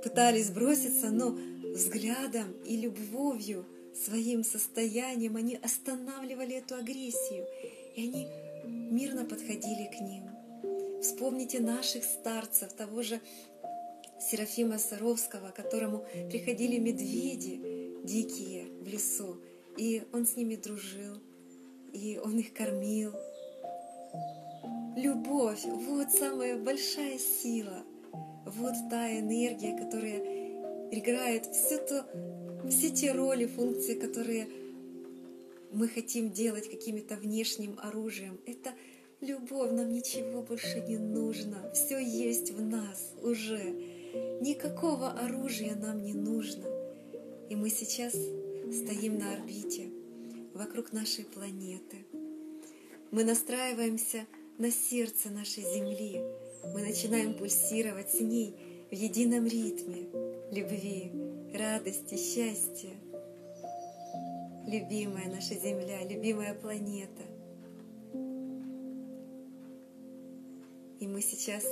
пытались 0.02 0.50
броситься, 0.50 1.11
но 1.11 1.36
взглядом 1.74 2.52
и 2.64 2.76
любовью, 2.76 3.66
своим 3.94 4.42
состоянием 4.42 5.36
они 5.36 5.57
останавливали 5.57 6.57
эту 6.57 6.74
агрессию, 6.74 7.46
и 7.94 8.02
они 8.02 8.28
мирно 8.64 9.24
подходили 9.24 9.88
к 9.96 10.00
ним. 10.00 10.34
Вспомните 11.05 11.61
наших 11.61 12.02
старцев, 12.02 12.72
того 12.72 13.02
же 13.02 13.20
Серафима 14.18 14.78
Саровского, 14.78 15.50
которому 15.50 16.07
приходили 16.30 16.78
медведи 16.78 17.61
дикие 18.02 18.68
в 18.80 18.88
лесу, 18.88 19.36
и 19.76 20.05
он 20.14 20.26
с 20.26 20.34
ними 20.34 20.57
дружил, 20.57 21.20
и 21.92 22.18
он 22.24 22.38
их 22.38 22.55
кормил. 22.55 23.12
Любовь— 24.96 25.62
вот 25.66 26.11
самая 26.11 26.57
большая 26.57 27.18
сила, 27.18 27.84
вот 28.46 28.74
та 28.88 29.12
энергия, 29.18 29.76
которая 29.76 30.20
играет 30.90 31.44
все, 31.44 31.76
то, 31.76 32.07
все 32.70 32.88
те 32.88 33.12
роли, 33.12 33.44
функции, 33.44 33.92
которые 33.92 34.48
мы 35.70 35.86
хотим 35.86 36.30
делать 36.30 36.70
каким-то 36.70 37.16
внешним 37.16 37.78
оружием. 37.82 38.40
Это 38.46 38.70
любовь, 39.25 39.72
нам 39.72 39.93
ничего 39.93 40.43
больше 40.43 40.81
не 40.87 40.99
нужно, 40.99 41.70
все 41.72 41.99
есть 41.99 42.51
в 42.51 42.62
нас 42.62 43.12
уже. 43.22 43.75
Никакого 44.41 45.11
оружия 45.11 45.75
нам 45.75 46.03
не 46.03 46.14
нужно. 46.14 46.66
И 47.49 47.57
мы 47.57 47.70
сейчас 47.70 48.12
стоим 48.12 49.18
на 49.18 49.33
орбите 49.33 49.91
вокруг 50.55 50.93
нашей 50.93 51.25
планеты. 51.25 52.07
Мы 53.11 53.25
настраиваемся 53.25 54.27
на 54.59 54.70
сердце 54.70 55.31
нашей 55.31 55.62
Земли. 55.62 56.22
Мы 56.72 56.83
начинаем 56.83 57.35
пульсировать 57.35 58.11
с 58.11 58.20
ней 58.20 58.55
в 58.91 58.95
едином 58.95 59.47
ритме 59.47 60.09
любви, 60.53 61.11
радости, 61.55 62.14
счастья. 62.14 62.91
Любимая 64.66 65.29
наша 65.29 65.55
Земля, 65.55 66.05
любимая 66.09 66.55
планета. 66.55 67.22
И 71.01 71.07
мы 71.07 71.20
сейчас 71.20 71.64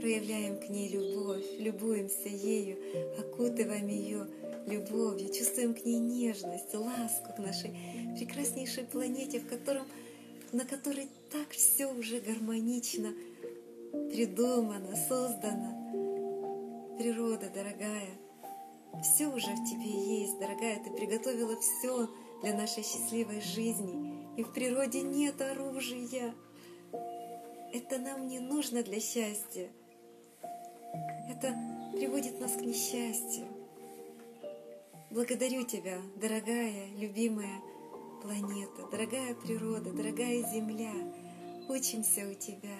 проявляем 0.00 0.58
к 0.58 0.68
ней 0.68 0.88
любовь, 0.88 1.44
любуемся 1.58 2.28
ею, 2.28 2.76
окутываем 3.18 3.88
ее 3.88 4.26
любовью, 4.66 5.32
чувствуем 5.32 5.74
к 5.74 5.84
ней 5.84 5.98
нежность, 5.98 6.74
ласку 6.74 7.32
к 7.34 7.38
нашей 7.38 7.70
прекраснейшей 8.16 8.84
планете, 8.84 9.40
в 9.40 9.46
котором, 9.46 9.86
на 10.52 10.64
которой 10.64 11.08
так 11.30 11.48
все 11.50 11.86
уже 11.86 12.20
гармонично 12.20 13.12
придумано, 14.10 14.96
создано. 15.08 16.96
Природа, 16.98 17.50
дорогая, 17.52 18.10
все 19.02 19.26
уже 19.26 19.50
в 19.50 19.64
тебе 19.68 20.20
есть, 20.20 20.38
дорогая, 20.38 20.82
ты 20.84 20.90
приготовила 20.90 21.58
все 21.60 22.08
для 22.42 22.54
нашей 22.54 22.82
счастливой 22.82 23.40
жизни, 23.40 24.36
и 24.36 24.42
в 24.42 24.52
природе 24.52 25.02
нет 25.02 25.40
оружия. 25.40 26.34
Это 27.74 27.98
нам 27.98 28.28
не 28.28 28.38
нужно 28.38 28.84
для 28.84 29.00
счастья. 29.00 29.68
Это 31.28 31.58
приводит 31.96 32.38
нас 32.38 32.52
к 32.52 32.60
несчастью. 32.60 33.46
Благодарю 35.10 35.64
Тебя, 35.64 36.00
дорогая, 36.14 36.86
любимая 36.96 37.60
планета, 38.22 38.86
дорогая 38.92 39.34
природа, 39.34 39.90
дорогая 39.90 40.44
Земля. 40.52 40.92
Учимся 41.68 42.28
у 42.30 42.34
Тебя, 42.34 42.78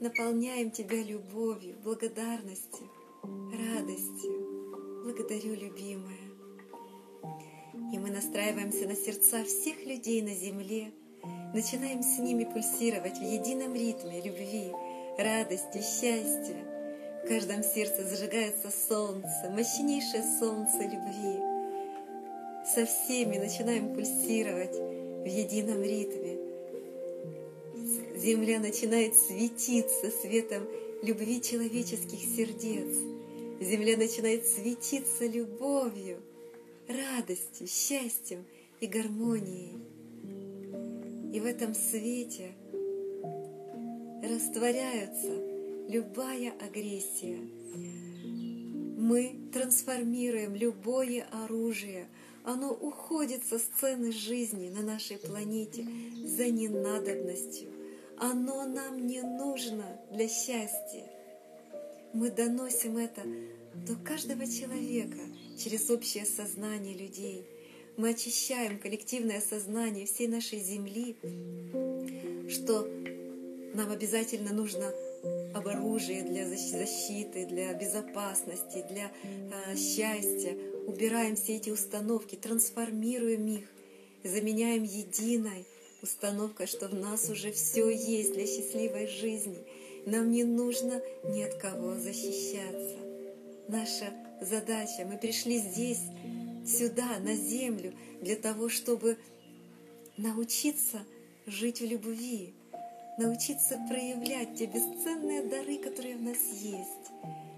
наполняем 0.00 0.70
Тебя 0.70 1.02
любовью, 1.02 1.74
благодарностью, 1.82 2.86
радостью. 3.22 5.02
Благодарю, 5.02 5.54
любимая. 5.54 6.28
И 7.90 7.98
мы 7.98 8.10
настраиваемся 8.10 8.86
на 8.86 8.96
сердца 8.96 9.42
всех 9.44 9.86
людей 9.86 10.20
на 10.20 10.34
Земле, 10.34 10.92
начинаем 11.54 12.02
с 12.02 12.18
ними 12.18 12.42
пульсировать 12.42 13.18
в 13.18 13.22
едином 13.22 13.74
ритме 13.74 14.20
любви, 14.20 14.72
радости, 15.16 15.78
счастья, 15.78 16.56
в 17.22 17.28
каждом 17.28 17.62
сердце 17.62 18.02
зажигается 18.02 18.70
солнце, 18.88 19.50
мощнейшее 19.50 20.24
солнце 20.40 20.78
любви. 20.82 21.38
Со 22.66 22.84
всеми 22.84 23.38
начинаем 23.38 23.94
пульсировать 23.94 24.74
в 24.74 25.26
едином 25.26 25.80
ритме. 25.80 26.38
Земля 28.16 28.58
начинает 28.58 29.14
светиться 29.14 30.10
светом 30.10 30.66
любви 31.02 31.40
человеческих 31.40 32.18
сердец. 32.18 32.96
Земля 33.60 33.96
начинает 33.96 34.44
светиться 34.44 35.24
любовью, 35.26 36.20
радостью, 36.88 37.68
счастьем 37.68 38.44
и 38.80 38.86
гармонией. 38.86 39.93
И 41.34 41.40
в 41.40 41.46
этом 41.46 41.74
свете 41.74 42.52
растворяются 44.22 45.32
любая 45.88 46.52
агрессия. 46.64 47.40
Мы 48.96 49.50
трансформируем 49.52 50.54
любое 50.54 51.26
оружие. 51.32 52.06
Оно 52.44 52.72
уходит 52.72 53.44
со 53.44 53.58
сцены 53.58 54.12
жизни 54.12 54.68
на 54.68 54.82
нашей 54.82 55.18
планете 55.18 55.84
за 56.24 56.50
ненадобностью. 56.50 57.72
Оно 58.16 58.64
нам 58.64 59.04
не 59.04 59.20
нужно 59.22 60.00
для 60.12 60.28
счастья. 60.28 61.04
Мы 62.12 62.30
доносим 62.30 62.96
это 62.96 63.22
до 63.74 63.96
каждого 63.96 64.46
человека 64.46 65.18
через 65.58 65.90
общее 65.90 66.26
сознание 66.26 66.96
людей. 66.96 67.44
Мы 67.96 68.10
очищаем 68.10 68.78
коллективное 68.80 69.40
сознание 69.40 70.06
всей 70.06 70.26
нашей 70.26 70.58
Земли, 70.58 71.16
что 72.48 72.88
нам 73.74 73.90
обязательно 73.92 74.52
нужно 74.52 74.92
об 75.54 75.68
оружии 75.68 76.22
для 76.22 76.48
защиты, 76.48 77.46
для 77.46 77.72
безопасности, 77.74 78.84
для 78.90 79.12
э, 79.22 79.76
счастья. 79.76 80.56
Убираем 80.86 81.36
все 81.36 81.56
эти 81.56 81.70
установки, 81.70 82.34
трансформируем 82.34 83.46
их, 83.46 83.64
заменяем 84.24 84.82
единой 84.82 85.64
установкой, 86.02 86.66
что 86.66 86.88
в 86.88 86.94
нас 86.94 87.30
уже 87.30 87.52
все 87.52 87.88
есть 87.88 88.34
для 88.34 88.46
счастливой 88.46 89.06
жизни. 89.06 89.58
Нам 90.06 90.32
не 90.32 90.42
нужно 90.42 91.00
ни 91.24 91.42
от 91.42 91.54
кого 91.54 91.94
защищаться. 91.94 92.98
Наша 93.68 94.12
задача, 94.42 95.06
мы 95.06 95.16
пришли 95.16 95.58
здесь, 95.58 96.02
сюда, 96.66 97.18
на 97.20 97.34
землю, 97.34 97.92
для 98.20 98.36
того, 98.36 98.68
чтобы 98.68 99.18
научиться 100.16 101.04
жить 101.46 101.80
в 101.80 101.84
любви, 101.84 102.54
научиться 103.18 103.78
проявлять 103.88 104.56
те 104.56 104.66
бесценные 104.66 105.42
дары, 105.42 105.78
которые 105.78 106.16
в 106.16 106.22
нас 106.22 106.38
есть, 106.60 107.10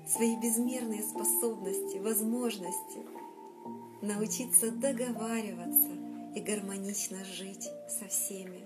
свои 0.08 0.36
безмерные 0.36 1.02
способности, 1.02 1.98
возможности, 1.98 3.00
научиться 4.02 4.70
договариваться 4.70 5.90
и 6.34 6.40
гармонично 6.40 7.24
жить 7.24 7.70
со 7.88 8.06
всеми, 8.08 8.60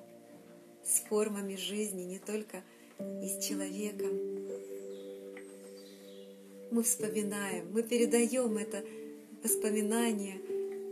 с 0.84 1.01
формами 1.09 1.57
жизни, 1.57 2.03
не 2.03 2.18
только 2.18 2.62
и 2.99 3.28
с 3.28 3.45
человеком. 3.45 4.11
Мы 6.70 6.82
вспоминаем, 6.82 7.72
мы 7.72 7.82
передаем 7.82 8.57
это 8.57 8.84
воспоминание 9.43 10.41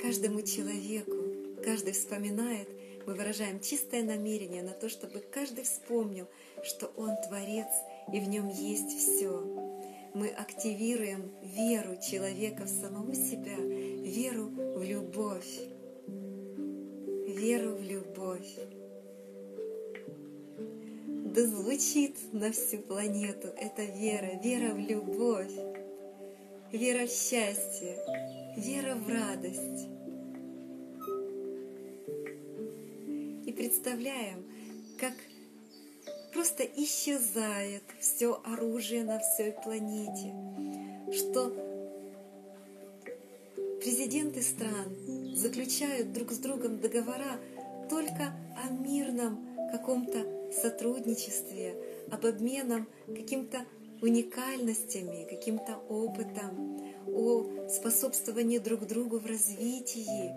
каждому 0.01 0.43
человеку. 0.43 1.17
Каждый 1.65 1.93
вспоминает 1.93 2.69
мы 3.09 3.15
выражаем 3.15 3.59
чистое 3.59 4.03
намерение 4.03 4.63
на 4.63 4.73
то, 4.73 4.91
чтобы 4.91 5.21
каждый 5.21 5.65
вспомнил, 5.65 6.27
что 6.63 6.93
Он 6.95 7.17
Творец 7.27 7.69
и 8.13 8.21
в 8.21 8.29
нем 8.29 8.49
есть 8.49 8.91
все. 8.99 9.43
Мы 10.13 10.29
активируем 10.29 11.31
веру 11.43 11.97
человека 12.03 12.65
в 12.65 12.69
самого 12.69 13.15
себя, 13.15 13.57
веру 13.57 14.51
в 14.77 14.83
любовь. 14.83 15.59
Веру 17.27 17.77
в 17.77 17.83
любовь. 17.83 18.59
Да 21.35 21.47
звучит 21.47 22.15
на 22.33 22.53
всю 22.53 22.77
планету 22.77 23.49
эта 23.57 23.85
вера, 23.85 24.39
вера 24.45 24.75
в 24.75 24.79
любовь, 24.79 25.53
вера 26.73 27.07
в 27.07 27.11
счастье, 27.11 27.97
вера 28.59 28.95
в 28.97 29.09
радость, 29.09 29.89
представляем, 33.59 34.45
как 35.01 35.13
просто 36.33 36.65
исчезает 36.65 37.83
все 38.01 38.41
оружие 38.45 39.03
на 39.03 39.19
всей 39.19 39.53
планете, 39.53 40.33
что 41.13 41.51
президенты 43.81 44.43
стран 44.43 45.35
заключают 45.35 46.13
друг 46.13 46.31
с 46.31 46.39
другом 46.39 46.81
договора 46.81 47.41
только 47.91 48.33
о 48.65 48.71
мирном 48.71 49.45
каком-то 49.73 50.53
сотрудничестве, 50.53 51.75
об 52.11 52.27
обменом 52.27 52.87
каким-то 53.07 53.59
уникальностями, 54.01 55.29
каким-то 55.29 55.77
опытом, 55.89 56.81
о 57.15 57.69
способствовании 57.69 58.59
друг 58.59 58.87
другу 58.87 59.19
в 59.19 59.27
развитии. 59.27 60.33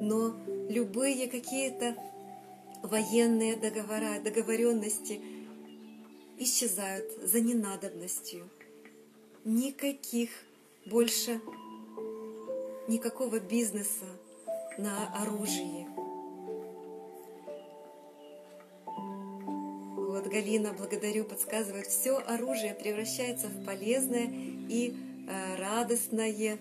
Но 0.00 0.34
любые 0.68 1.28
какие-то 1.28 1.96
военные 2.82 3.56
договора, 3.56 4.20
договоренности 4.22 5.20
исчезают 6.38 7.10
за 7.22 7.40
ненадобностью. 7.40 8.48
Никаких 9.44 10.30
больше, 10.86 11.40
никакого 12.86 13.40
бизнеса 13.40 14.06
на 14.78 15.08
оружии. 15.20 15.86
Вот 20.18 20.26
Галина, 20.26 20.72
благодарю, 20.72 21.24
подсказывает, 21.24 21.86
все 21.86 22.16
оружие 22.18 22.74
превращается 22.74 23.48
в 23.48 23.64
полезное 23.64 24.28
и 24.68 24.94
радостное, 25.58 26.58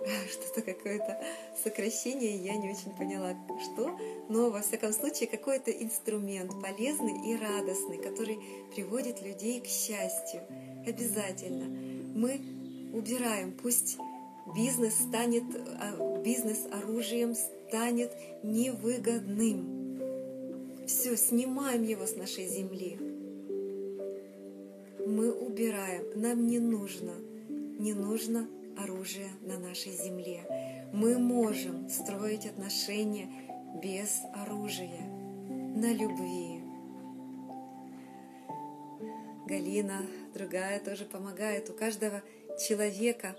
что-то 0.30 0.62
какое-то 0.62 1.22
сокращение, 1.62 2.36
я 2.36 2.56
не 2.56 2.70
очень 2.70 2.92
поняла, 2.96 3.36
что, 3.62 3.98
но 4.28 4.50
во 4.50 4.60
всяком 4.60 4.92
случае 4.92 5.28
какой-то 5.28 5.70
инструмент 5.70 6.52
полезный 6.60 7.30
и 7.30 7.36
радостный, 7.36 7.98
который 7.98 8.38
приводит 8.74 9.22
людей 9.22 9.60
к 9.60 9.66
счастью. 9.66 10.42
Обязательно. 10.86 11.66
Мы 12.14 12.40
убираем. 12.92 13.52
Пусть 13.52 13.98
бизнес 14.54 14.94
станет, 14.94 15.44
а, 15.54 16.18
бизнес 16.22 16.66
оружием 16.72 17.34
станет 17.34 18.12
невыгодным. 18.42 20.00
Все, 20.86 21.16
снимаем 21.16 21.82
его 21.82 22.06
с 22.06 22.16
нашей 22.16 22.46
земли. 22.46 23.09
Мы 25.10 25.32
убираем. 25.32 26.04
Нам 26.14 26.46
не 26.46 26.60
нужно, 26.60 27.14
не 27.48 27.94
нужно 27.94 28.48
оружие 28.78 29.28
на 29.40 29.58
нашей 29.58 29.90
земле. 29.90 30.88
Мы 30.92 31.18
можем 31.18 31.88
строить 31.90 32.46
отношения 32.46 33.28
без 33.82 34.20
оружия, 34.32 35.00
на 35.74 35.92
любви. 35.92 36.62
Галина, 39.48 40.06
другая, 40.32 40.78
тоже 40.78 41.04
помогает. 41.06 41.70
У 41.70 41.72
каждого 41.72 42.22
человека, 42.68 43.34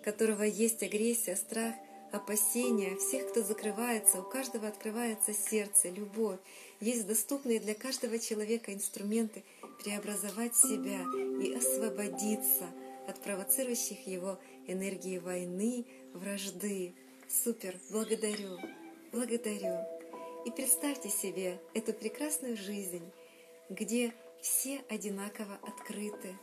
у 0.00 0.04
которого 0.04 0.42
есть 0.42 0.82
агрессия, 0.82 1.36
страх, 1.36 1.74
опасения, 2.12 2.96
всех, 2.96 3.30
кто 3.30 3.42
закрывается, 3.42 4.20
у 4.20 4.28
каждого 4.28 4.68
открывается 4.68 5.32
сердце, 5.32 5.88
любовь. 5.88 6.38
Есть 6.84 7.06
доступные 7.06 7.60
для 7.60 7.74
каждого 7.74 8.18
человека 8.18 8.74
инструменты 8.74 9.42
преобразовать 9.82 10.54
себя 10.54 11.00
и 11.42 11.54
освободиться 11.54 12.66
от 13.08 13.22
провоцирующих 13.22 14.06
его 14.06 14.38
энергии 14.66 15.16
войны, 15.16 15.86
вражды. 16.12 16.92
Супер, 17.26 17.74
благодарю, 17.88 18.58
благодарю. 19.12 19.78
И 20.44 20.50
представьте 20.50 21.08
себе 21.08 21.58
эту 21.72 21.94
прекрасную 21.94 22.58
жизнь, 22.58 23.10
где 23.70 24.12
все 24.42 24.84
одинаково 24.90 25.58
открыты, 25.62 26.36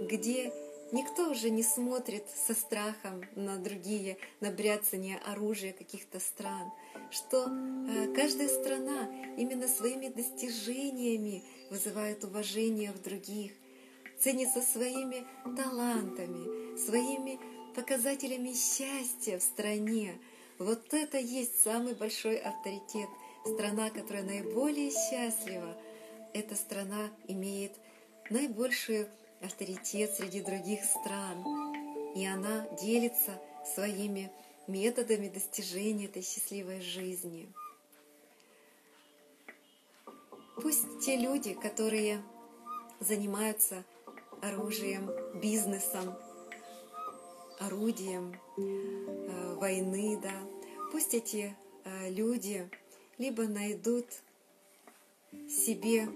где 0.00 0.52
никто 0.92 1.28
уже 1.28 1.50
не 1.50 1.64
смотрит 1.64 2.22
со 2.46 2.54
страхом 2.54 3.24
на 3.34 3.56
другие, 3.56 4.16
на 4.38 4.52
бряцание 4.52 5.18
оружия 5.26 5.72
каких-то 5.72 6.20
стран, 6.20 6.70
что 7.10 7.46
э, 7.46 8.12
каждая 8.14 8.48
страна 8.48 9.08
именно 9.36 9.68
своими 9.68 10.08
достижениями 10.08 11.42
вызывает 11.70 12.24
уважение 12.24 12.92
в 12.92 13.02
других, 13.02 13.52
ценится 14.18 14.62
своими 14.62 15.26
талантами, 15.56 16.76
своими 16.78 17.38
показателями 17.74 18.52
счастья 18.54 19.38
в 19.38 19.42
стране. 19.42 20.18
Вот 20.58 20.94
это 20.94 21.18
есть 21.18 21.62
самый 21.62 21.94
большой 21.94 22.36
авторитет. 22.36 23.08
Страна, 23.44 23.90
которая 23.90 24.24
наиболее 24.24 24.90
счастлива, 24.90 25.76
эта 26.32 26.54
страна 26.54 27.10
имеет 27.28 27.72
наибольший 28.30 29.06
авторитет 29.42 30.14
среди 30.14 30.40
других 30.40 30.80
стран. 30.84 31.44
И 32.14 32.24
она 32.24 32.66
делится 32.82 33.40
своими 33.74 34.30
методами 34.66 35.28
достижения 35.28 36.06
этой 36.06 36.22
счастливой 36.22 36.80
жизни. 36.80 37.48
Пусть 40.56 41.00
те 41.04 41.16
люди, 41.16 41.54
которые 41.54 42.22
занимаются 43.00 43.84
оружием, 44.42 45.10
бизнесом, 45.40 46.14
орудием 47.58 48.34
э, 48.56 49.54
войны, 49.54 50.18
да, 50.22 50.34
пусть 50.92 51.14
эти 51.14 51.54
э, 51.84 52.10
люди 52.10 52.68
либо 53.18 53.44
найдут 53.44 54.06
себе 55.48 56.08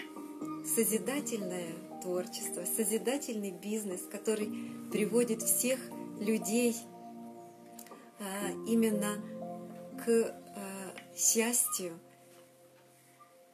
созидательное 0.74 1.72
творчество, 2.02 2.64
созидательный 2.64 3.50
бизнес, 3.50 4.00
который 4.10 4.50
приводит 4.90 5.42
всех 5.42 5.78
людей 6.18 6.76
именно 8.66 9.22
к 10.04 10.34
счастью, 11.16 11.98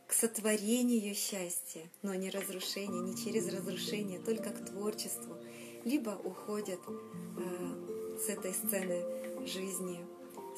к 0.06 0.12
сотворению 0.12 1.14
счастья, 1.14 1.82
но 2.02 2.14
не 2.14 2.30
разрушению, 2.30 3.02
не 3.02 3.16
через 3.16 3.52
разрушение, 3.52 4.20
только 4.20 4.50
к 4.50 4.64
творчеству, 4.66 5.36
либо 5.84 6.10
уходят 6.10 6.80
э, 6.88 8.16
с 8.18 8.28
этой 8.28 8.52
сцены 8.54 9.46
жизни, 9.46 9.98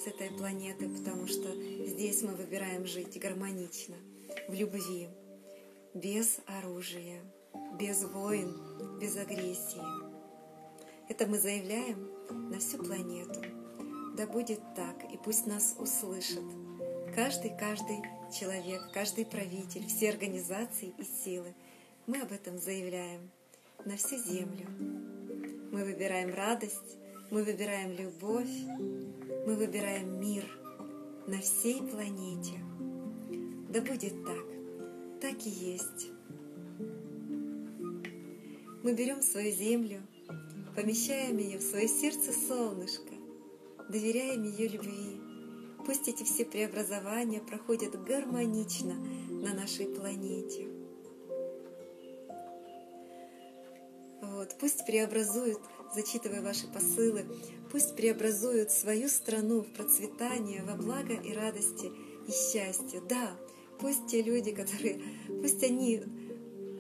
с 0.02 0.06
этой 0.06 0.30
планеты, 0.30 0.88
потому 0.88 1.26
что 1.26 1.48
здесь 1.86 2.22
мы 2.22 2.34
выбираем 2.34 2.86
жить 2.86 3.18
гармонично, 3.18 3.96
в 4.48 4.54
любви, 4.54 5.09
без 5.94 6.40
оружия, 6.46 7.22
без 7.78 8.04
войн, 8.04 8.54
без 9.00 9.16
агрессии. 9.16 9.80
Это 11.09 11.26
мы 11.26 11.38
заявляем 11.38 12.11
на 12.50 12.59
всю 12.59 12.78
планету. 12.78 13.40
Да 14.19 14.27
будет 14.27 14.59
так, 14.75 14.97
и 15.14 15.16
пусть 15.16 15.47
нас 15.47 15.77
услышат. 15.79 16.43
Каждый, 17.14 17.57
каждый 17.57 17.99
человек, 18.37 18.81
каждый 18.93 19.25
правитель, 19.25 19.87
все 19.87 20.11
организации 20.11 20.93
и 20.99 21.05
силы. 21.05 21.55
Мы 22.09 22.23
об 22.23 22.33
этом 22.33 22.59
заявляем 22.59 23.31
на 23.85 23.97
всю 23.97 24.16
Землю. 24.16 24.66
Мы 25.71 25.85
выбираем 25.85 26.35
радость, 26.35 26.99
мы 27.31 27.45
выбираем 27.45 27.93
любовь, 27.93 28.51
мы 29.47 29.55
выбираем 29.55 30.21
мир 30.21 30.45
на 31.29 31.39
всей 31.39 31.81
планете. 31.81 32.59
Да 33.71 33.81
будет 33.83 34.25
так, 34.25 35.21
так 35.21 35.47
и 35.47 35.51
есть. 35.51 36.11
Мы 38.83 38.95
берем 38.95 39.23
свою 39.23 39.53
землю, 39.53 40.01
помещаем 40.75 41.39
ее 41.39 41.59
в 41.59 41.62
свое 41.62 41.87
сердце 41.87 42.33
солнышко, 42.33 43.18
доверяем 43.89 44.45
ее 44.45 44.68
любви, 44.68 45.20
Пусть 45.89 46.07
эти 46.07 46.22
все 46.22 46.45
преобразования 46.45 47.41
проходят 47.41 47.99
гармонично 48.05 48.93
на 49.30 49.55
нашей 49.55 49.86
планете. 49.86 50.68
Вот, 54.20 54.55
пусть 54.61 54.84
преобразуют, 54.84 55.61
зачитывая 55.95 56.43
ваши 56.43 56.66
посылы, 56.66 57.24
пусть 57.72 57.97
преобразуют 57.97 58.70
свою 58.70 59.09
страну 59.09 59.62
в 59.62 59.72
процветание, 59.72 60.62
во 60.62 60.74
благо 60.74 61.14
и 61.14 61.32
радости 61.32 61.86
и 62.26 62.30
счастье. 62.32 63.01
Да, 63.09 63.30
пусть 63.80 64.09
те 64.09 64.20
люди, 64.20 64.51
которые, 64.51 65.01
пусть 65.41 65.62
они 65.62 66.03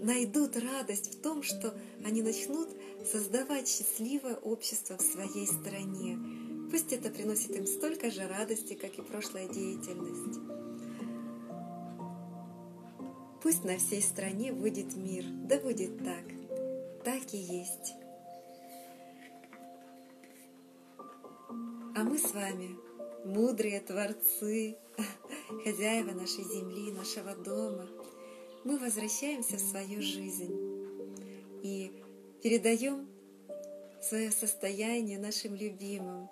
найдут 0.02 0.54
радость 0.58 1.14
в 1.14 1.22
том, 1.22 1.42
что 1.42 1.74
они 2.04 2.20
начнут 2.20 2.68
создавать 3.10 3.68
счастливое 3.68 4.36
общество 4.36 4.98
в 4.98 5.00
своей 5.00 5.46
стране, 5.46 6.18
Пусть 6.70 6.92
это 6.92 7.10
приносит 7.10 7.56
им 7.56 7.66
столько 7.66 8.10
же 8.10 8.26
радости, 8.26 8.74
как 8.74 8.98
и 8.98 9.02
прошлая 9.02 9.48
деятельность. 9.48 10.38
Пусть 13.42 13.64
на 13.64 13.78
всей 13.78 14.02
стране 14.02 14.52
будет 14.52 14.94
мир, 14.96 15.24
да 15.48 15.58
будет 15.58 15.96
так, 16.04 16.24
так 17.04 17.32
и 17.32 17.38
есть. 17.38 17.94
А 21.96 22.04
мы 22.04 22.18
с 22.18 22.32
вами, 22.32 22.76
мудрые 23.24 23.80
творцы, 23.80 24.76
хозяева 25.64 26.12
нашей 26.12 26.44
земли, 26.44 26.92
нашего 26.92 27.34
дома, 27.34 27.88
мы 28.64 28.78
возвращаемся 28.78 29.56
в 29.56 29.60
свою 29.60 30.02
жизнь 30.02 30.54
и 31.62 31.92
передаем 32.42 33.08
свое 34.02 34.30
состояние 34.30 35.18
нашим 35.18 35.54
любимым, 35.54 36.28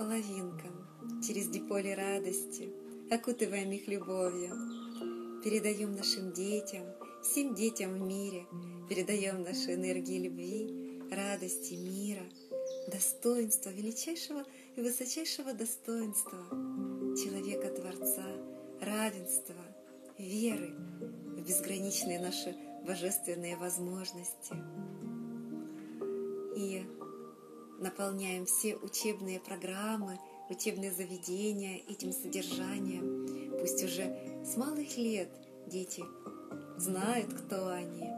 половинкам 0.00 1.22
через 1.22 1.48
диполе 1.48 1.94
радости, 1.94 2.72
окутываем 3.10 3.70
их 3.70 3.86
любовью. 3.86 4.56
Передаем 5.44 5.94
нашим 5.94 6.32
детям, 6.32 6.86
всем 7.22 7.54
детям 7.54 7.92
в 7.92 8.00
мире, 8.00 8.46
передаем 8.88 9.42
наши 9.42 9.74
энергии 9.74 10.18
любви, 10.18 11.02
радости, 11.12 11.74
мира, 11.74 12.24
достоинства, 12.90 13.68
величайшего 13.68 14.42
и 14.74 14.80
высочайшего 14.80 15.52
достоинства 15.52 16.38
человека-творца, 17.22 18.24
равенства, 18.80 19.54
веры 20.16 20.70
в 21.36 21.42
безграничные 21.46 22.20
наши 22.20 22.56
божественные 22.86 23.58
возможности. 23.58 24.54
И 26.56 26.86
наполняем 27.80 28.46
все 28.46 28.76
учебные 28.76 29.40
программы, 29.40 30.18
учебные 30.48 30.92
заведения 30.92 31.78
этим 31.88 32.12
содержанием. 32.12 33.58
Пусть 33.58 33.82
уже 33.82 34.16
с 34.44 34.56
малых 34.56 34.96
лет 34.96 35.30
дети 35.66 36.04
знают, 36.76 37.32
кто 37.32 37.68
они. 37.68 38.08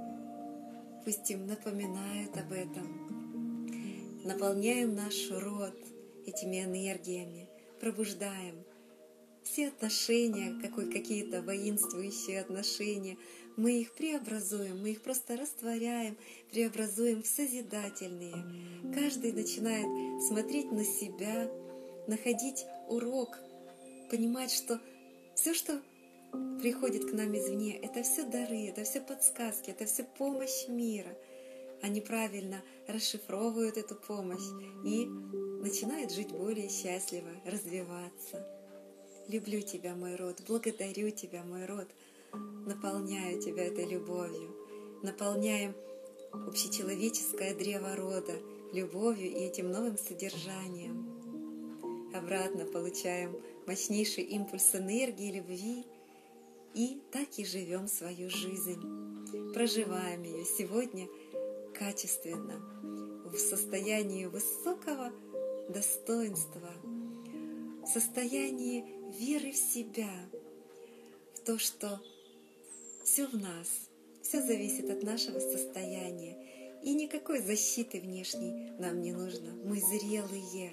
Пусть 1.05 1.31
им 1.31 1.47
напоминают 1.47 2.37
об 2.37 2.53
этом. 2.53 4.23
Наполняем 4.25 4.95
наш 4.95 5.31
род 5.31 5.77
этими 6.27 6.63
энергиями, 6.63 7.49
пробуждаем 7.81 8.65
все 9.45 9.69
отношения, 9.69 10.59
какой, 10.61 10.91
какие-то 10.91 11.43
воинствующие 11.43 12.41
отношения, 12.41 13.19
мы 13.57 13.81
их 13.81 13.93
преобразуем, 13.93 14.81
мы 14.81 14.93
их 14.93 15.03
просто 15.03 15.37
растворяем, 15.37 16.17
преобразуем 16.51 17.23
в 17.23 17.27
созидательные. 17.27 18.95
Каждый 18.95 19.33
начинает 19.33 20.23
смотреть 20.23 20.73
на 20.73 20.85
себя, 20.85 21.51
находить 22.07 22.65
урок, 22.89 23.39
понимать, 24.11 24.51
что 24.51 24.81
все, 25.35 25.55
что 25.55 25.81
приходит 26.61 27.05
к 27.05 27.13
нам 27.13 27.37
извне, 27.37 27.77
это 27.77 28.03
все 28.03 28.25
дары, 28.25 28.69
это 28.69 28.85
все 28.85 29.01
подсказки, 29.01 29.71
это 29.71 29.85
все 29.85 30.05
помощь 30.05 30.69
мира. 30.69 31.15
Они 31.83 32.01
правильно 32.01 32.63
расшифровывают 32.87 33.77
эту 33.77 33.97
помощь 33.97 34.47
и 34.85 35.07
начинают 35.07 36.13
жить 36.13 36.31
более 36.31 36.69
счастливо, 36.69 37.29
развиваться. 37.45 38.62
Люблю 39.29 39.61
тебя, 39.61 39.95
мой 39.95 40.17
род, 40.17 40.41
благодарю 40.47 41.11
тебя, 41.11 41.45
мой 41.45 41.67
род, 41.67 41.87
наполняю 42.67 43.41
тебя 43.41 43.65
этой 43.65 43.87
любовью, 43.87 44.55
наполняем 45.03 45.75
общечеловеческое 46.33 47.55
древо 47.55 47.95
рода 47.95 48.33
любовью 48.73 49.31
и 49.31 49.45
этим 49.45 49.71
новым 49.71 49.97
содержанием. 49.97 52.11
Обратно 52.15 52.65
получаем 52.65 53.37
мощнейший 53.67 54.25
импульс 54.25 54.75
энергии, 54.75 55.33
любви, 55.33 55.87
и 56.75 57.01
так 57.13 57.29
и 57.37 57.45
живем 57.45 57.87
свою 57.87 58.29
жизнь. 58.29 58.81
Проживаем 59.55 60.23
ее 60.23 60.45
сегодня 60.45 61.09
качественно, 61.79 62.61
в 63.25 63.37
состоянии 63.37 64.27
высокого 64.27 65.13
достоинства, 65.69 66.71
в 67.83 67.87
состоянии 67.87 69.02
веры 69.19 69.53
в 69.53 69.57
себя, 69.57 70.11
в 71.35 71.41
то, 71.41 71.59
что 71.59 72.01
все 73.05 73.27
в 73.27 73.35
нас, 73.35 73.69
все 74.23 74.41
зависит 74.41 74.89
от 74.91 75.03
нашего 75.03 75.39
состояния, 75.39 76.37
и 76.83 76.95
никакой 76.95 77.41
защиты 77.41 78.01
внешней 78.01 78.71
нам 78.79 79.03
не 79.03 79.13
нужно. 79.13 79.53
Мы 79.65 79.81
зрелые. 79.81 80.73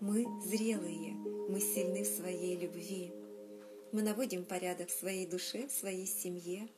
Мы 0.00 0.26
зрелые, 0.42 1.14
мы 1.48 1.60
сильны 1.60 2.02
в 2.02 2.06
своей 2.06 2.56
любви. 2.56 3.12
Мы 3.92 4.02
наводим 4.02 4.44
порядок 4.44 4.88
в 4.88 4.98
своей 4.98 5.26
душе, 5.26 5.68
в 5.68 5.72
своей 5.72 6.06
семье 6.06 6.68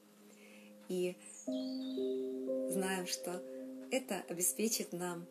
и 0.89 1.17
знаем, 1.47 3.07
что 3.07 3.43
это 3.91 4.23
обеспечит 4.29 4.93
нам 4.93 5.27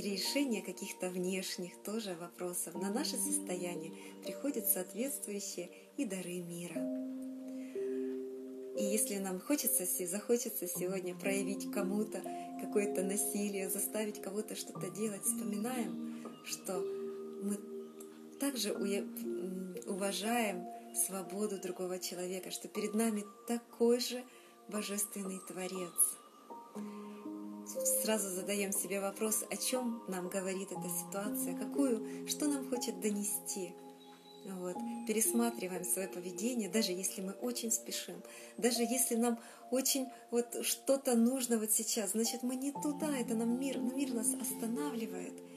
решение 0.00 0.62
каких-то 0.62 1.10
внешних 1.10 1.82
тоже 1.82 2.14
вопросов. 2.14 2.74
На 2.74 2.90
наше 2.90 3.16
состояние 3.16 3.92
приходят 4.24 4.66
соответствующие 4.66 5.70
и 5.96 6.04
дары 6.04 6.40
мира. 6.40 6.80
И 8.76 8.82
если 8.82 9.18
нам 9.18 9.40
хочется, 9.40 9.86
захочется 10.06 10.66
сегодня 10.66 11.14
проявить 11.14 11.70
кому-то 11.70 12.22
какое-то 12.60 13.02
насилие, 13.04 13.70
заставить 13.70 14.20
кого-то 14.20 14.56
что-то 14.56 14.90
делать, 14.90 15.22
вспоминаем, 15.22 16.24
что 16.44 16.80
мы 17.42 17.56
также 18.40 18.72
уважаем 19.86 20.64
свободу 21.06 21.60
другого 21.60 21.98
человека, 22.00 22.50
что 22.50 22.68
перед 22.68 22.94
нами 22.94 23.24
такой 23.46 24.00
же 24.00 24.24
божественный 24.68 25.38
Творец. 25.46 25.94
Сразу 28.02 28.28
задаем 28.28 28.72
себе 28.72 29.00
вопрос, 29.00 29.44
о 29.50 29.56
чем 29.56 30.02
нам 30.08 30.28
говорит 30.28 30.72
эта 30.72 30.88
ситуация, 30.88 31.56
какую, 31.56 32.28
что 32.28 32.46
нам 32.46 32.68
хочет 32.68 33.00
донести. 33.00 33.74
Вот. 34.46 34.76
Пересматриваем 35.06 35.84
свое 35.84 36.08
поведение, 36.08 36.68
даже 36.68 36.92
если 36.92 37.22
мы 37.22 37.32
очень 37.32 37.70
спешим, 37.70 38.22
даже 38.58 38.82
если 38.82 39.14
нам 39.14 39.38
очень 39.70 40.08
вот 40.30 40.64
что-то 40.64 41.16
нужно 41.16 41.58
вот 41.58 41.70
сейчас, 41.70 42.12
значит 42.12 42.42
мы 42.42 42.56
не 42.56 42.70
туда, 42.70 43.16
это 43.16 43.34
нам 43.34 43.58
мир, 43.58 43.78
мир 43.78 44.12
нас 44.12 44.34
останавливает– 44.34 45.34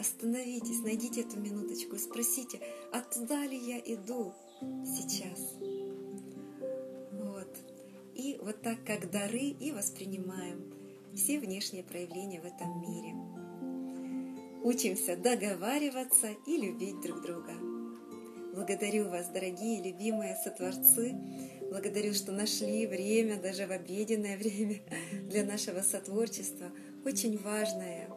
Остановитесь, 0.00 0.80
найдите 0.80 1.20
эту 1.20 1.38
минуточку 1.38 1.94
и 1.96 1.98
спросите, 1.98 2.58
а 2.90 3.02
ли 3.44 3.58
я 3.58 3.78
иду 3.80 4.32
сейчас? 4.82 5.56
Вот. 7.12 7.54
И 8.14 8.38
вот 8.40 8.62
так, 8.62 8.82
как 8.86 9.10
дары, 9.10 9.54
и 9.60 9.72
воспринимаем 9.72 10.72
все 11.14 11.38
внешние 11.38 11.82
проявления 11.82 12.40
в 12.40 12.44
этом 12.44 12.80
мире. 12.80 13.14
Учимся 14.62 15.16
договариваться 15.16 16.28
и 16.46 16.56
любить 16.56 17.00
друг 17.00 17.22
друга. 17.22 17.52
Благодарю 18.54 19.08
вас, 19.08 19.28
дорогие, 19.28 19.82
любимые 19.82 20.36
сотворцы. 20.36 21.14
Благодарю, 21.70 22.12
что 22.12 22.32
нашли 22.32 22.86
время, 22.86 23.40
даже 23.40 23.66
в 23.66 23.70
обеденное 23.70 24.36
время, 24.38 24.80
для 25.28 25.44
нашего 25.44 25.80
сотворчества. 25.80 26.70
Очень 27.04 27.38
важное, 27.38 28.08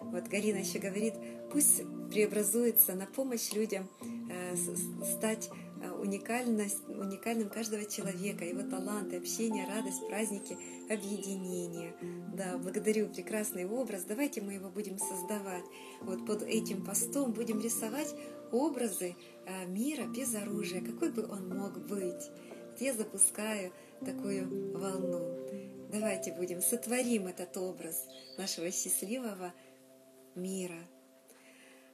вот 0.00 0.28
Галина 0.28 0.58
еще 0.58 0.78
говорит, 0.78 1.14
пусть 1.52 1.82
преобразуется 2.10 2.94
на 2.94 3.06
помощь 3.06 3.52
людям 3.52 3.88
э, 4.30 4.56
стать 5.04 5.50
уникальность, 5.98 6.86
уникальным 6.88 7.48
каждого 7.48 7.84
человека, 7.84 8.44
его 8.44 8.62
таланты, 8.62 9.16
общение, 9.16 9.66
радость, 9.66 10.06
праздники, 10.08 10.56
объединение. 10.90 11.94
Да, 12.34 12.58
благодарю 12.58 13.08
прекрасный 13.08 13.66
образ. 13.66 14.04
Давайте 14.04 14.40
мы 14.40 14.54
его 14.54 14.68
будем 14.70 14.98
создавать. 14.98 15.64
Вот 16.00 16.26
под 16.26 16.42
этим 16.42 16.84
постом 16.84 17.32
будем 17.32 17.60
рисовать 17.60 18.14
образы 18.52 19.16
э, 19.46 19.66
мира 19.66 20.06
без 20.06 20.34
оружия, 20.34 20.80
какой 20.80 21.10
бы 21.10 21.26
он 21.26 21.48
мог 21.48 21.78
быть. 21.86 22.30
Я 22.78 22.94
запускаю 22.94 23.72
такую 24.04 24.78
волну. 24.78 25.36
Давайте 25.92 26.32
будем 26.32 26.62
сотворим 26.62 27.26
этот 27.26 27.56
образ 27.56 28.06
нашего 28.38 28.70
счастливого 28.70 29.52
мира. 30.34 30.78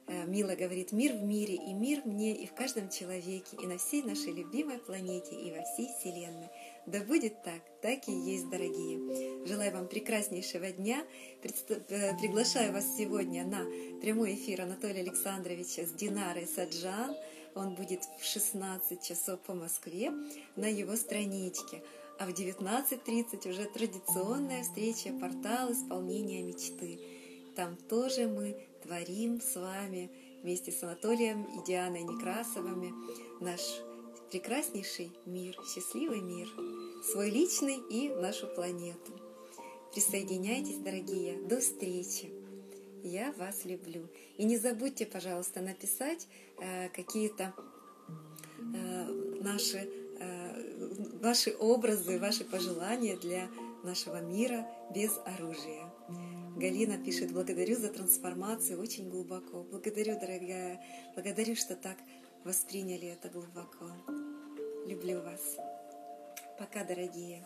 Э, 0.07 0.25
Мила 0.25 0.55
говорит, 0.55 0.93
мир 0.93 1.13
в 1.13 1.23
мире, 1.23 1.55
и 1.55 1.73
мир 1.73 2.01
мне, 2.05 2.33
и 2.33 2.47
в 2.47 2.53
каждом 2.53 2.89
человеке, 2.89 3.57
и 3.61 3.67
на 3.67 3.77
всей 3.77 4.03
нашей 4.03 4.31
любимой 4.31 4.79
планете, 4.79 5.35
и 5.35 5.51
во 5.51 5.61
всей 5.63 5.89
Вселенной. 5.99 6.47
Да 6.85 7.01
будет 7.01 7.43
так, 7.43 7.61
так 7.81 8.07
и 8.07 8.13
есть, 8.13 8.49
дорогие. 8.49 9.45
Желаю 9.45 9.73
вам 9.73 9.87
прекраснейшего 9.89 10.71
дня. 10.71 11.03
Э, 11.43 12.17
приглашаю 12.17 12.71
вас 12.71 12.85
сегодня 12.97 13.45
на 13.45 13.65
прямой 13.99 14.35
эфир 14.35 14.61
Анатолия 14.61 15.01
Александровича 15.01 15.85
с 15.85 15.91
Динарой 15.91 16.47
Саджан. 16.47 17.13
Он 17.53 17.75
будет 17.75 18.03
в 18.17 18.23
16 18.23 19.03
часов 19.03 19.41
по 19.41 19.53
Москве 19.53 20.13
на 20.55 20.67
его 20.67 20.95
страничке. 20.95 21.83
А 22.17 22.25
в 22.25 22.29
19.30 22.29 23.49
уже 23.49 23.65
традиционная 23.65 24.63
встреча 24.63 25.11
«Портал 25.19 25.73
исполнения 25.73 26.41
мечты». 26.43 26.97
Там 27.57 27.75
тоже 27.75 28.27
мы 28.27 28.55
творим 28.87 29.41
с 29.41 29.55
вами 29.55 30.09
вместе 30.41 30.71
с 30.71 30.81
Анатолием 30.81 31.43
и 31.43 31.65
Дианой 31.65 32.03
Некрасовыми 32.03 32.93
наш 33.41 33.61
прекраснейший 34.31 35.11
мир, 35.25 35.57
счастливый 35.67 36.21
мир, 36.21 36.47
свой 37.03 37.29
личный 37.29 37.77
и 37.89 38.09
нашу 38.09 38.47
планету. 38.47 39.11
Присоединяйтесь, 39.93 40.77
дорогие, 40.77 41.37
до 41.47 41.59
встречи. 41.59 42.31
Я 43.03 43.33
вас 43.33 43.65
люблю. 43.65 44.07
И 44.37 44.45
не 44.45 44.57
забудьте, 44.57 45.05
пожалуйста, 45.05 45.61
написать 45.61 46.27
э, 46.59 46.89
какие-то 46.89 47.53
э, 48.73 49.05
наши, 49.41 49.89
э, 50.19 51.19
ваши 51.21 51.55
образы, 51.57 52.19
ваши 52.19 52.43
пожелания 52.43 53.17
для 53.17 53.49
нашего 53.83 54.21
мира 54.21 54.65
без 54.93 55.17
оружия. 55.25 55.91
Галина 56.57 56.97
пишет, 56.97 57.31
благодарю 57.31 57.75
за 57.75 57.89
трансформацию 57.89 58.81
очень 58.81 59.11
глубоко. 59.11 59.61
Благодарю, 59.61 60.19
дорогая, 60.19 60.83
благодарю, 61.13 61.55
что 61.55 61.75
так 61.75 61.97
восприняли 62.43 63.09
это 63.09 63.29
глубоко. 63.29 63.85
Люблю 64.87 65.21
вас. 65.21 65.57
Пока, 66.57 66.83
дорогие. 66.83 67.45